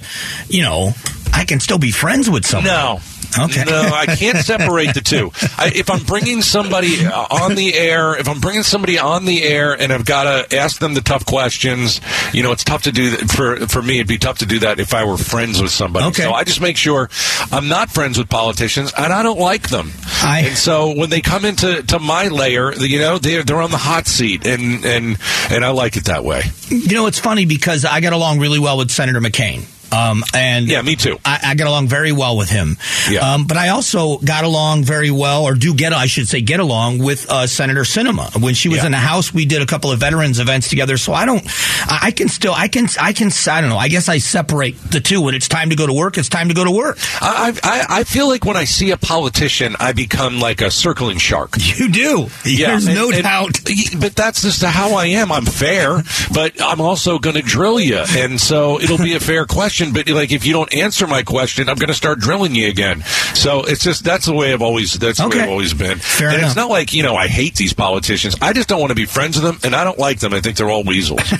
you 0.47 0.61
know, 0.63 0.93
I 1.33 1.45
can 1.45 1.59
still 1.59 1.77
be 1.79 1.91
friends 1.91 2.29
with 2.29 2.45
someone. 2.45 2.65
No. 2.73 2.99
Okay. 3.39 3.63
No, 3.63 3.81
I 3.93 4.07
can't 4.07 4.39
separate 4.39 4.93
the 4.93 4.99
two. 4.99 5.31
I, 5.57 5.71
if 5.73 5.89
I'm 5.89 6.03
bringing 6.03 6.41
somebody 6.41 7.05
uh, 7.05 7.27
on 7.31 7.55
the 7.55 7.73
air, 7.73 8.17
if 8.19 8.27
I'm 8.27 8.41
bringing 8.41 8.63
somebody 8.63 8.99
on 8.99 9.23
the 9.23 9.43
air 9.43 9.71
and 9.71 9.93
I've 9.93 10.03
got 10.03 10.49
to 10.49 10.57
ask 10.57 10.81
them 10.81 10.95
the 10.95 10.99
tough 11.01 11.25
questions, 11.25 12.01
you 12.33 12.43
know, 12.43 12.51
it's 12.51 12.65
tough 12.65 12.83
to 12.83 12.91
do 12.91 13.11
that. 13.11 13.31
For, 13.31 13.67
for 13.67 13.81
me, 13.81 13.95
it'd 13.95 14.07
be 14.09 14.17
tough 14.17 14.39
to 14.39 14.45
do 14.45 14.59
that 14.59 14.81
if 14.81 14.93
I 14.93 15.05
were 15.05 15.15
friends 15.17 15.61
with 15.61 15.71
somebody. 15.71 16.07
Okay. 16.07 16.23
So 16.23 16.33
I 16.33 16.43
just 16.43 16.59
make 16.59 16.75
sure 16.75 17.09
I'm 17.53 17.69
not 17.69 17.89
friends 17.89 18.17
with 18.17 18.27
politicians 18.27 18.91
and 18.97 19.13
I 19.13 19.23
don't 19.23 19.39
like 19.39 19.69
them. 19.69 19.91
I- 20.21 20.43
and 20.47 20.57
so 20.57 20.93
when 20.93 21.09
they 21.09 21.21
come 21.21 21.45
into 21.45 21.83
to 21.83 21.99
my 21.99 22.27
layer, 22.27 22.73
you 22.73 22.99
know, 22.99 23.17
they're, 23.17 23.43
they're 23.43 23.61
on 23.61 23.71
the 23.71 23.77
hot 23.77 24.07
seat 24.07 24.45
and, 24.45 24.83
and, 24.83 25.17
and 25.49 25.63
I 25.63 25.69
like 25.69 25.95
it 25.95 26.05
that 26.05 26.25
way. 26.25 26.41
You 26.67 26.95
know, 26.95 27.07
it's 27.07 27.19
funny 27.19 27.45
because 27.45 27.85
I 27.85 28.01
got 28.01 28.11
along 28.11 28.39
really 28.39 28.59
well 28.59 28.77
with 28.77 28.91
Senator 28.91 29.21
McCain. 29.21 29.63
Um, 29.91 30.23
and 30.33 30.67
Yeah, 30.67 30.81
me 30.81 30.95
too. 30.95 31.19
I, 31.25 31.39
I 31.47 31.55
got 31.55 31.67
along 31.67 31.87
very 31.87 32.11
well 32.11 32.37
with 32.37 32.49
him. 32.49 32.77
Yeah. 33.09 33.33
Um, 33.33 33.45
but 33.45 33.57
I 33.57 33.69
also 33.69 34.17
got 34.19 34.43
along 34.43 34.83
very 34.83 35.11
well, 35.11 35.43
or 35.43 35.53
do 35.55 35.73
get, 35.73 35.93
I 35.93 36.05
should 36.05 36.27
say, 36.27 36.41
get 36.41 36.59
along 36.59 36.99
with 36.99 37.29
uh, 37.29 37.47
Senator 37.47 37.83
Sinema. 37.85 38.29
When 38.39 38.53
she 38.53 38.69
was 38.69 38.79
Yeah. 38.79 38.85
in 38.87 38.91
the 38.91 38.97
House, 38.97 39.33
we 39.33 39.45
did 39.45 39.61
a 39.61 39.65
couple 39.65 39.91
of 39.91 39.99
veterans 39.99 40.39
events 40.39 40.69
together. 40.69 40.97
So 40.97 41.13
I 41.13 41.25
don't, 41.25 41.43
I 41.89 41.99
I 42.03 42.11
can 42.11 42.27
still, 42.29 42.53
I 42.53 42.67
can, 42.67 42.87
I 42.99 43.13
can, 43.13 43.29
I 43.49 43.61
don't 43.61 43.69
know. 43.69 43.77
I 43.77 43.87
guess 43.87 44.09
I 44.09 44.17
separate 44.17 44.77
the 44.91 44.99
two. 44.99 45.21
When 45.21 45.35
it's 45.35 45.47
time 45.47 45.69
to 45.69 45.75
go 45.75 45.87
to 45.87 45.93
work, 45.93 46.17
it's 46.17 46.29
time 46.29 46.47
to 46.49 46.53
go 46.53 46.63
to 46.63 46.71
work. 46.71 46.97
I, 47.21 47.57
I, 47.63 47.85
I 47.99 48.03
feel 48.03 48.27
like 48.27 48.43
when 48.45 48.57
I 48.57 48.63
see 48.65 48.91
a 48.91 48.97
politician, 48.97 49.75
I 49.79 49.93
become 49.93 50.39
like 50.39 50.61
a 50.61 50.71
circling 50.71 51.17
shark. 51.17 51.51
You 51.81 51.89
do. 51.89 52.27
Yeah, 52.45 52.67
There's 52.71 52.85
and- 52.87 52.95
no 52.95 53.11
and- 53.11 53.23
doubt. 53.23 53.59
But 53.99 54.15
that's 54.15 54.41
just 54.41 54.61
how 54.63 54.95
I 54.95 55.07
am. 55.07 55.31
I'm 55.31 55.45
fair, 55.45 56.03
but 56.33 56.61
I'm 56.61 56.81
also 56.81 57.17
going 57.17 57.35
to 57.37 57.41
drill 57.41 57.79
you, 57.79 58.03
and 58.09 58.39
so 58.39 58.79
it'll 58.79 58.97
be 58.97 59.15
a 59.15 59.19
fair 59.19 59.45
question. 59.45 59.80
But 59.93 60.09
like, 60.09 60.31
if 60.31 60.45
you 60.45 60.53
don't 60.53 60.73
answer 60.73 61.07
my 61.07 61.23
question, 61.23 61.67
I'm 61.69 61.77
going 61.77 61.87
to 61.89 61.93
start 61.93 62.19
drilling 62.19 62.53
you 62.55 62.67
again. 62.69 63.01
So 63.33 63.61
it's 63.63 63.83
just 63.83 64.03
that's 64.03 64.25
the 64.27 64.33
way 64.33 64.53
I've 64.53 64.61
always 64.61 64.93
that's 64.93 65.17
the 65.19 65.27
way 65.27 65.41
I've 65.41 65.49
always 65.49 65.73
been. 65.73 65.97
Fair 65.97 66.29
and 66.29 66.37
enough. 66.37 66.49
it's 66.49 66.55
not 66.55 66.69
like 66.69 66.93
you 66.93 67.03
know 67.03 67.15
I 67.15 67.27
hate 67.27 67.55
these 67.55 67.73
politicians. 67.73 68.35
I 68.41 68.53
just 68.53 68.69
don't 68.69 68.79
want 68.79 68.91
to 68.91 68.95
be 68.95 69.05
friends 69.05 69.35
with 69.41 69.45
them, 69.45 69.59
and 69.63 69.75
I 69.75 69.83
don't 69.83 69.97
like 69.99 70.19
them. 70.19 70.33
I 70.33 70.41
think 70.41 70.57
they're 70.57 70.69
all 70.69 70.83
weasels. 70.83 71.21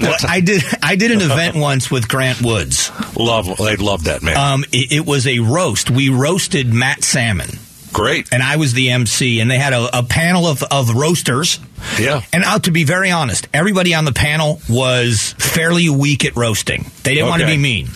Well, 0.00 0.14
I 0.28 0.40
did. 0.40 0.62
I 0.82 0.96
did 0.96 1.10
an 1.10 1.20
event 1.20 1.56
once 1.56 1.90
with 1.90 2.08
Grant 2.08 2.40
Woods. 2.42 2.90
love, 3.16 3.60
I 3.60 3.74
love 3.74 4.04
that 4.04 4.22
man. 4.22 4.36
Um, 4.36 4.64
it, 4.72 4.92
it 4.92 5.06
was 5.06 5.26
a 5.26 5.40
roast. 5.40 5.90
We 5.90 6.08
roasted 6.08 6.72
Matt 6.72 7.04
Salmon. 7.04 7.58
Great. 7.92 8.32
and 8.32 8.42
I 8.42 8.56
was 8.56 8.72
the 8.72 8.90
MC, 8.90 9.40
and 9.40 9.50
they 9.50 9.58
had 9.58 9.72
a, 9.72 9.98
a 9.98 10.02
panel 10.02 10.46
of, 10.46 10.62
of 10.70 10.94
roasters. 10.94 11.60
Yeah. 11.98 12.22
And 12.32 12.44
out 12.44 12.64
to 12.64 12.70
be 12.70 12.84
very 12.84 13.10
honest, 13.10 13.48
everybody 13.52 13.94
on 13.94 14.04
the 14.04 14.12
panel 14.12 14.60
was 14.68 15.34
fairly 15.38 15.88
weak 15.88 16.24
at 16.24 16.36
roasting. 16.36 16.90
They 17.02 17.14
didn't 17.14 17.28
want 17.28 17.40
to 17.42 17.46
be 17.46 17.56
mean, 17.56 17.88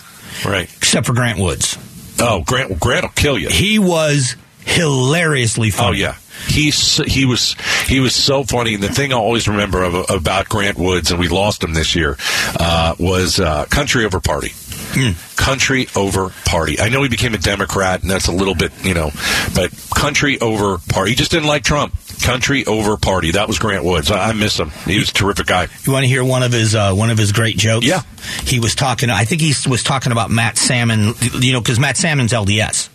Right. 0.45 0.69
except 0.77 1.07
for 1.07 1.13
Grant 1.13 1.39
Woods. 1.39 1.77
Oh, 2.19 2.43
Grant. 2.45 2.79
Grant 2.79 3.03
will 3.03 3.09
kill 3.11 3.37
you. 3.37 3.49
He 3.49 3.77
was 3.79 4.35
hilariously 4.65 5.69
funny. 5.69 5.89
Oh 5.89 5.91
yeah, 5.99 6.15
he's 6.47 6.97
he 7.11 7.25
was 7.25 7.55
he 7.87 7.99
was 7.99 8.15
so 8.15 8.43
funny. 8.43 8.73
And 8.75 8.83
the 8.83 8.89
thing 8.89 9.13
I 9.13 9.15
always 9.17 9.47
remember 9.47 9.83
of, 9.83 10.09
about 10.09 10.49
Grant 10.49 10.77
Woods, 10.77 11.11
and 11.11 11.19
we 11.19 11.27
lost 11.27 11.63
him 11.63 11.73
this 11.73 11.95
year, 11.95 12.17
uh, 12.59 12.95
was 12.99 13.39
uh, 13.39 13.65
country 13.65 14.03
over 14.05 14.19
party. 14.19 14.51
Country 15.35 15.87
over 15.95 16.29
party. 16.45 16.79
I 16.79 16.89
know 16.89 17.03
he 17.03 17.09
became 17.09 17.33
a 17.35 17.37
Democrat, 17.37 18.01
and 18.01 18.09
that's 18.09 18.27
a 18.27 18.31
little 18.31 18.55
bit, 18.55 18.71
you 18.83 18.93
know, 18.95 19.11
but 19.53 19.69
country 19.95 20.39
over 20.41 20.79
party. 20.89 21.11
He 21.11 21.15
just 21.15 21.29
didn't 21.29 21.47
like 21.47 21.63
Trump. 21.63 21.93
Country 22.23 22.65
over 22.65 22.97
party. 22.97 23.31
That 23.31 23.47
was 23.47 23.59
Grant 23.59 23.83
Woods. 23.85 24.11
I, 24.11 24.29
I 24.29 24.33
miss 24.33 24.59
him. 24.59 24.69
He 24.85 24.97
was 24.99 25.09
a 25.09 25.13
terrific 25.13 25.45
guy. 25.47 25.67
You 25.83 25.91
want 25.93 26.03
to 26.03 26.07
hear 26.07 26.23
one 26.23 26.43
of 26.43 26.51
his 26.51 26.75
uh, 26.75 26.93
one 26.93 27.09
of 27.09 27.17
his 27.17 27.31
great 27.31 27.57
jokes? 27.57 27.85
Yeah. 27.85 28.01
He 28.43 28.59
was 28.59 28.75
talking. 28.75 29.09
I 29.09 29.23
think 29.25 29.41
he 29.41 29.53
was 29.69 29.83
talking 29.83 30.11
about 30.11 30.29
Matt 30.31 30.57
Salmon. 30.57 31.13
You 31.39 31.53
know, 31.53 31.61
because 31.61 31.79
Matt 31.79 31.95
Salmon's 31.97 32.33
LDS, 32.33 32.89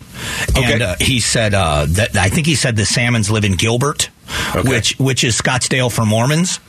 Okay. 0.57 0.73
and 0.73 0.81
uh, 0.81 0.95
he 0.99 1.19
said 1.19 1.53
uh, 1.53 1.85
that 1.89 2.15
I 2.15 2.29
think 2.29 2.45
he 2.47 2.55
said 2.55 2.75
the 2.75 2.85
Salmons 2.85 3.31
live 3.31 3.45
in 3.45 3.53
Gilbert, 3.55 4.09
Okay. 4.55 4.67
which 4.69 4.97
which 4.99 5.23
is 5.23 5.39
Scottsdale 5.39 5.91
for 5.91 6.05
Mormons. 6.05 6.59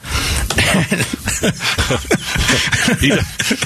He, 3.01 3.11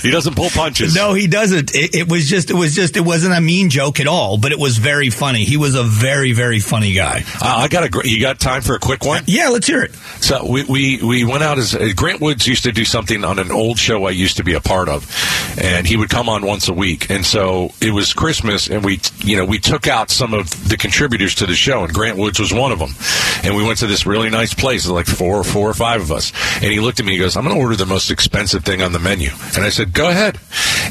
he 0.03 0.11
doesn't 0.11 0.35
pull 0.37 0.51
punches. 0.51 0.94
No, 0.94 1.12
he 1.14 1.27
doesn't. 1.27 1.74
It, 1.74 1.94
it 1.94 2.09
was 2.09 2.29
just, 2.29 2.51
it 2.51 2.55
was 2.55 2.74
just, 2.74 2.96
it 2.96 3.01
wasn't 3.05 3.35
a 3.35 3.40
mean 3.40 3.68
joke 3.70 4.01
at 4.01 4.07
all, 4.07 4.38
but 4.38 4.53
it 4.53 4.59
was 4.59 4.79
very 4.79 5.11
funny. 5.11 5.44
He 5.44 5.57
was 5.57 5.74
a 5.74 5.83
very, 5.83 6.33
very 6.33 6.61
funny 6.61 6.92
guy. 6.92 7.24
Uh, 7.40 7.57
I 7.59 7.68
got 7.68 7.85
a. 7.85 7.88
gr- 7.88 8.05
You 8.07 8.20
got 8.20 8.38
time 8.40 8.62
for 8.62 8.74
a 8.74 8.79
quick 8.79 9.05
one? 9.05 9.22
Yeah, 9.27 9.48
let's 9.48 9.66
hear 9.66 9.83
it. 9.83 9.94
So 10.20 10.46
we, 10.48 10.64
we, 10.64 11.01
we 11.03 11.24
went 11.24 11.42
out 11.42 11.59
as 11.59 11.74
uh, 11.74 11.88
Grant 11.94 12.20
Woods 12.20 12.46
used 12.46 12.64
to 12.64 12.72
do 12.72 12.85
something 12.85 13.24
on 13.24 13.38
an 13.38 13.51
old 13.51 13.79
show 13.79 14.05
I 14.07 14.11
used 14.11 14.37
to 14.38 14.44
be 14.44 14.55
a 14.55 14.61
part 14.61 14.88
of, 14.88 15.07
and 15.61 15.87
he 15.87 15.96
would 15.96 16.11
come 16.11 16.29
on 16.29 16.44
once 16.46 16.68
a 16.68 16.72
week. 16.74 17.11
And 17.11 17.24
so 17.27 17.72
it 17.81 17.90
was 17.92 18.12
Christmas, 18.14 18.68
and 18.68 18.85
we 18.85 19.01
you 19.18 19.37
know 19.37 19.44
we 19.44 19.59
took 19.59 19.87
out 19.87 20.11
some 20.11 20.33
of 20.35 20.68
the 20.68 20.77
contributors 20.77 21.35
to 21.37 21.46
the 21.46 21.55
show, 21.55 21.85
and 21.85 21.92
Grant 21.92 22.18
Woods 22.18 22.38
was 22.38 22.53
one 22.53 22.72
of 22.72 22.79
them. 22.79 22.94
And 23.44 23.57
we 23.57 23.62
went 23.64 23.77
to 23.78 23.86
this 23.86 24.06
really 24.06 24.30
nice 24.30 24.54
place, 24.54 24.86
like 24.86 25.06
four 25.06 25.44
four 25.44 25.68
or 25.68 25.74
five 25.74 26.00
of 26.00 26.12
us. 26.12 26.32
And 26.56 26.72
he 26.72 26.80
looked 26.80 27.00
at 27.00 27.06
me, 27.06 27.12
he 27.12 27.18
goes, 27.18 27.36
"I'm 27.36 27.44
going 27.44 27.54
to 27.54 27.60
order 27.60 27.76
the 27.76 27.86
most 27.86 28.10
expensive 28.10 28.64
thing 28.64 28.82
on 28.82 28.92
the 28.92 28.98
menu." 28.98 29.30
And 29.54 29.64
I 29.64 29.70
said, 29.70 29.92
"Go 29.92 30.08
ahead." 30.08 30.38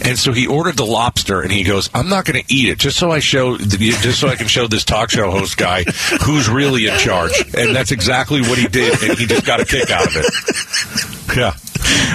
And 0.03 0.17
so 0.17 0.31
he 0.31 0.47
ordered 0.47 0.77
the 0.77 0.85
lobster, 0.85 1.41
and 1.41 1.51
he 1.51 1.63
goes, 1.63 1.89
"I'm 1.93 2.09
not 2.09 2.25
going 2.25 2.43
to 2.43 2.53
eat 2.53 2.69
it, 2.69 2.79
just 2.79 2.97
so 2.97 3.11
I 3.11 3.19
show 3.19 3.57
just 3.57 4.19
so 4.19 4.27
I 4.27 4.35
can 4.35 4.47
show 4.47 4.67
this 4.67 4.83
talk 4.83 5.09
show 5.09 5.31
host 5.31 5.57
guy 5.57 5.83
who's 6.23 6.49
really 6.49 6.87
in 6.87 6.97
charge." 6.99 7.33
And 7.53 7.75
that's 7.75 7.91
exactly 7.91 8.41
what 8.41 8.57
he 8.57 8.67
did, 8.67 9.01
and 9.03 9.17
he 9.17 9.25
just 9.25 9.45
got 9.45 9.59
a 9.59 9.65
kick 9.65 9.89
out 9.89 10.07
of 10.07 10.15
it. 10.15 10.25
Yeah. 11.35 11.53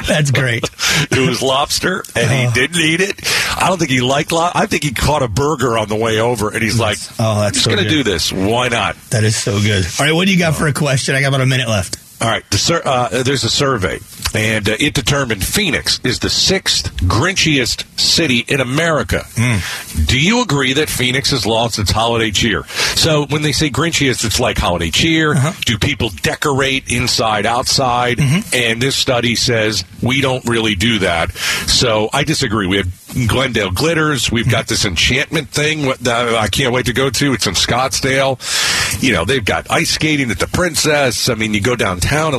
That's 0.06 0.30
great. 0.30 0.68
It 1.10 1.26
was 1.26 1.40
lobster, 1.42 2.04
and 2.14 2.30
he 2.30 2.52
didn't 2.60 2.78
eat 2.80 3.00
it. 3.00 3.18
I 3.56 3.68
don't 3.68 3.78
think 3.78 3.90
he 3.90 4.00
liked 4.02 4.30
lobster. 4.30 4.58
I 4.58 4.66
think 4.66 4.84
he 4.84 4.92
caught 4.92 5.22
a 5.22 5.28
burger 5.28 5.78
on 5.78 5.88
the 5.88 5.96
way 5.96 6.20
over, 6.20 6.50
and 6.50 6.62
he's 6.62 6.78
like, 6.78 6.98
Oh, 7.18 7.40
that's 7.40 7.46
I'm 7.48 7.52
just 7.54 7.64
so 7.64 7.70
going 7.70 7.82
to 7.82 7.88
do 7.88 8.02
this. 8.02 8.30
Why 8.30 8.68
not?" 8.68 8.96
That 9.10 9.24
is 9.24 9.34
so 9.36 9.58
good. 9.60 9.84
All 9.98 10.04
right, 10.06 10.12
what 10.12 10.26
do 10.26 10.32
you 10.32 10.38
got 10.38 10.54
for 10.54 10.66
a 10.66 10.72
question? 10.72 11.14
I 11.14 11.20
got 11.22 11.28
about 11.28 11.40
a 11.40 11.46
minute 11.46 11.68
left. 11.68 11.96
All 12.20 12.28
right, 12.28 12.48
the 12.50 12.58
sur- 12.58 12.82
uh, 12.84 13.22
there's 13.22 13.44
a 13.44 13.48
survey, 13.50 13.98
and 14.34 14.68
uh, 14.68 14.76
it 14.78 14.94
determined 14.94 15.44
Phoenix 15.44 16.00
is 16.04 16.18
the 16.20 16.30
sixth 16.30 16.94
grinchiest 17.02 17.84
city 17.98 18.44
in 18.48 18.60
America. 18.60 19.24
Hmm. 19.34 20.04
Do 20.06 20.20
you 20.20 20.42
agree 20.42 20.72
that 20.74 20.88
Phoenix 20.88 21.30
has 21.30 21.46
lost 21.46 21.78
its 21.78 21.90
holiday 21.90 22.30
cheer? 22.30 22.64
So 22.96 23.26
when 23.26 23.42
they 23.42 23.52
say 23.52 23.70
grinchiest, 23.70 24.24
it's 24.24 24.40
like 24.40 24.58
holiday 24.58 24.90
cheer. 24.90 25.32
Uh-huh. 25.32 25.52
Do 25.64 25.78
people 25.78 26.10
decorate 26.22 26.90
inside, 26.90 27.46
outside? 27.46 28.18
Mm-hmm. 28.18 28.54
And 28.54 28.82
this 28.82 28.96
study 28.96 29.34
says 29.34 29.84
we 30.02 30.20
don't 30.20 30.44
really 30.46 30.74
do 30.74 31.00
that. 31.00 31.32
So 31.32 32.08
I 32.12 32.24
disagree. 32.24 32.66
We 32.66 32.78
have 32.78 33.28
Glendale 33.28 33.70
Glitters. 33.70 34.30
We've 34.32 34.44
mm-hmm. 34.44 34.52
got 34.52 34.68
this 34.68 34.84
enchantment 34.84 35.48
thing 35.48 35.92
that 36.00 36.34
I 36.34 36.48
can't 36.48 36.72
wait 36.72 36.86
to 36.86 36.92
go 36.92 37.10
to. 37.10 37.32
It's 37.32 37.46
in 37.46 37.54
Scottsdale. 37.54 38.40
You 39.02 39.12
know, 39.12 39.24
they've 39.24 39.44
got 39.44 39.70
ice 39.70 39.90
skating 39.90 40.30
at 40.30 40.38
the 40.38 40.46
Princess. 40.46 41.28
I 41.28 41.34
mean, 41.34 41.54
you 41.54 41.60
go 41.60 41.76
downtown. 41.76 42.32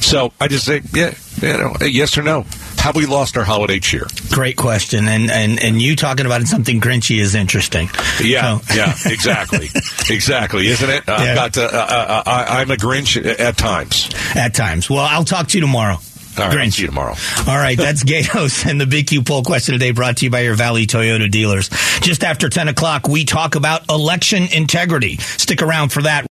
So 0.00 0.32
I 0.40 0.48
just 0.48 0.64
say, 0.64 0.82
yeah, 0.92 1.14
you 1.42 1.56
know, 1.56 1.74
yes 1.80 2.16
or 2.18 2.22
no. 2.22 2.44
Have 2.78 2.94
we 2.96 3.06
lost 3.06 3.36
our 3.36 3.44
holiday 3.44 3.78
cheer? 3.80 4.06
Great 4.30 4.56
question. 4.56 5.08
And, 5.08 5.30
and, 5.30 5.62
and 5.62 5.80
you 5.82 5.96
talking 5.96 6.26
about 6.26 6.42
something 6.42 6.80
grinchy 6.80 7.18
is 7.20 7.34
interesting. 7.34 7.88
Yeah, 8.22 8.58
So- 8.58 8.74
yeah, 8.74 8.94
exactly, 9.06 9.66
exactly, 10.10 10.66
isn't 10.68 10.88
it? 10.90 11.04
Yeah. 11.08 11.14
I've 11.16 11.34
got 11.34 11.54
to, 11.54 11.64
uh, 11.64 11.68
uh, 11.68 12.22
I, 12.26 12.60
I'm 12.60 12.70
a 12.70 12.76
Grinch 12.76 13.16
at 13.40 13.56
times. 13.56 14.08
At 14.34 14.54
times. 14.54 14.88
Well, 14.88 15.00
I'll 15.00 15.24
talk 15.24 15.48
to 15.48 15.58
you 15.58 15.62
tomorrow. 15.62 15.98
All 16.38 16.48
right, 16.50 16.72
see 16.72 16.82
you 16.82 16.86
tomorrow. 16.88 17.16
All 17.48 17.56
right, 17.56 17.76
that's 17.76 18.02
Gatos 18.04 18.64
and 18.64 18.80
the 18.80 18.86
Big 18.86 19.08
Q 19.08 19.22
poll 19.22 19.42
question 19.42 19.72
today 19.72 19.90
brought 19.90 20.18
to 20.18 20.24
you 20.26 20.30
by 20.30 20.42
your 20.42 20.54
Valley 20.54 20.86
Toyota 20.86 21.28
dealers. 21.28 21.68
Just 22.00 22.22
after 22.22 22.48
10 22.48 22.68
o'clock, 22.68 23.08
we 23.08 23.24
talk 23.24 23.56
about 23.56 23.88
election 23.90 24.44
integrity. 24.52 25.16
Stick 25.16 25.62
around 25.62 25.88
for 25.88 26.02
that. 26.02 26.26